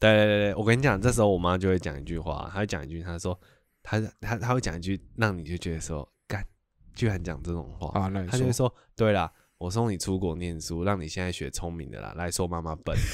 [0.00, 3.38] 对对对对，我跟你讲，这时候我妈就会讲一句话，她会讲一句，她说，
[3.82, 6.44] 她她她会讲一句，让你就觉得说，干，
[6.94, 12.96] 居然讲这种话，啊，那她就会说，对啦，我送你出国念书，让你现在学聪明的啦，来说妈妈笨。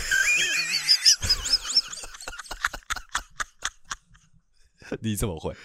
[5.00, 5.56] 你怎么会？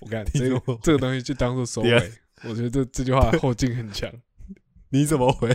[0.00, 0.48] 我看你这
[0.82, 2.12] 这个东西就当做收尾，
[2.44, 4.10] 我觉得这这句话后劲很强。
[4.90, 5.54] 你怎么回？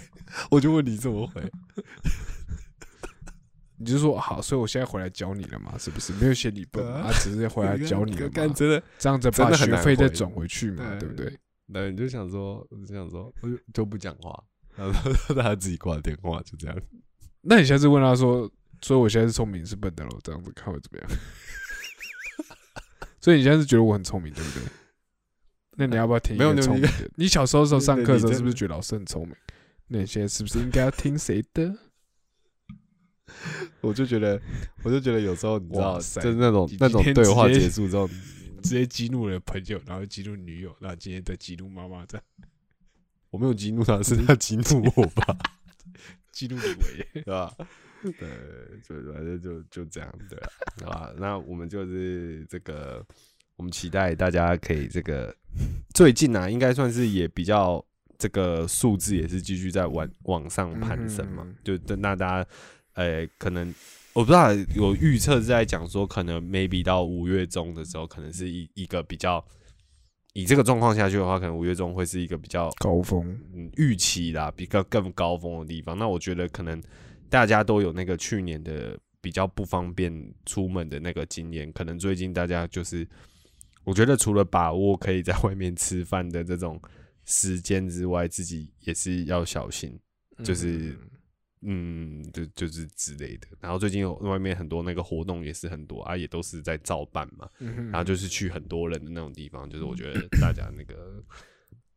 [0.52, 1.42] 我就问你怎么回？
[3.84, 6.14] 你就说好，所以我现在回来教你了嘛，是不是？
[6.14, 11.40] 没有嫌你笨啊啊，只是回 来教你了嘛，真的，这样子把学费再转回去嘛，对对不对？
[11.66, 14.44] 那你就想说，我就想说，我就就不讲话，
[14.76, 16.78] 然后 他自己挂电话，就这样。
[17.42, 18.50] 那你下次问他说，
[18.82, 21.10] 所以我现在是聪明是笨的喽，这样子看会怎么样？
[23.20, 24.64] 所以你现在是觉得我很聪明，对不对？
[25.76, 26.90] 那你要不要听一没有聪明的？
[27.16, 29.36] 你小时候的时候上课的时候是不是觉得老师很聪明？
[29.88, 31.74] 那你现在是不是应该要听谁的？
[33.82, 34.40] 我就觉得，
[34.84, 38.08] 我就觉得有时候你知道，就是那种那种对话结束之后，
[38.64, 42.24] 直接激怒了朋友，然后激怒女友，然后今天再激怒妈妈，这样
[43.30, 44.64] 我没有激怒他， 是他激怒
[44.96, 45.38] 我吧，
[46.32, 47.08] 激怒李维。
[47.14, 47.52] 对吧？
[48.04, 48.12] 对，
[48.84, 50.50] 就反正就就这样，对啊，
[50.86, 51.14] 好吧？
[51.18, 53.06] 那我们就是这个，
[53.56, 55.34] 我们期待大家可以这个
[55.94, 57.84] 最近啊，应该算是也比较
[58.18, 62.50] 这个数字也是继续在往往上攀升嘛，嗯就等那大家
[62.94, 63.74] 呃可能。
[64.16, 69.44] 我不知道有预测是在讲说，可能 maybe 到五月中的时候，可能是一一个比较
[70.34, 75.98] 以这个状况下去的话，可能五月中会是一个比较高峰，嗯预期啦，比较更高峰的地方。
[75.98, 76.80] 那我觉得可能
[77.28, 80.14] 大家都有那个去年的比较不方便
[80.46, 83.08] 出门的那个经验，可能最近大家就是，
[83.84, 86.80] 我觉得除了把握可以在外面吃饭的这种
[87.26, 90.00] 时间之外，自己也是要小心，
[90.44, 90.98] 就是嗯，
[92.32, 93.48] 就就是之类的。
[93.60, 97.50] 然后最近有外面很多那个活动也是很多啊，也都是在照办嘛。
[97.60, 101.24] 嗯然后就是去很多人的那种地方，就是我觉得 大家那个，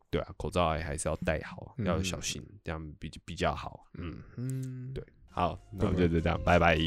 [0.09, 3.85] 对啊，口罩还还是要戴好，要小心，这样比比较好。
[3.95, 6.77] 嗯，嗯，对，好，那我们就这样，拜拜。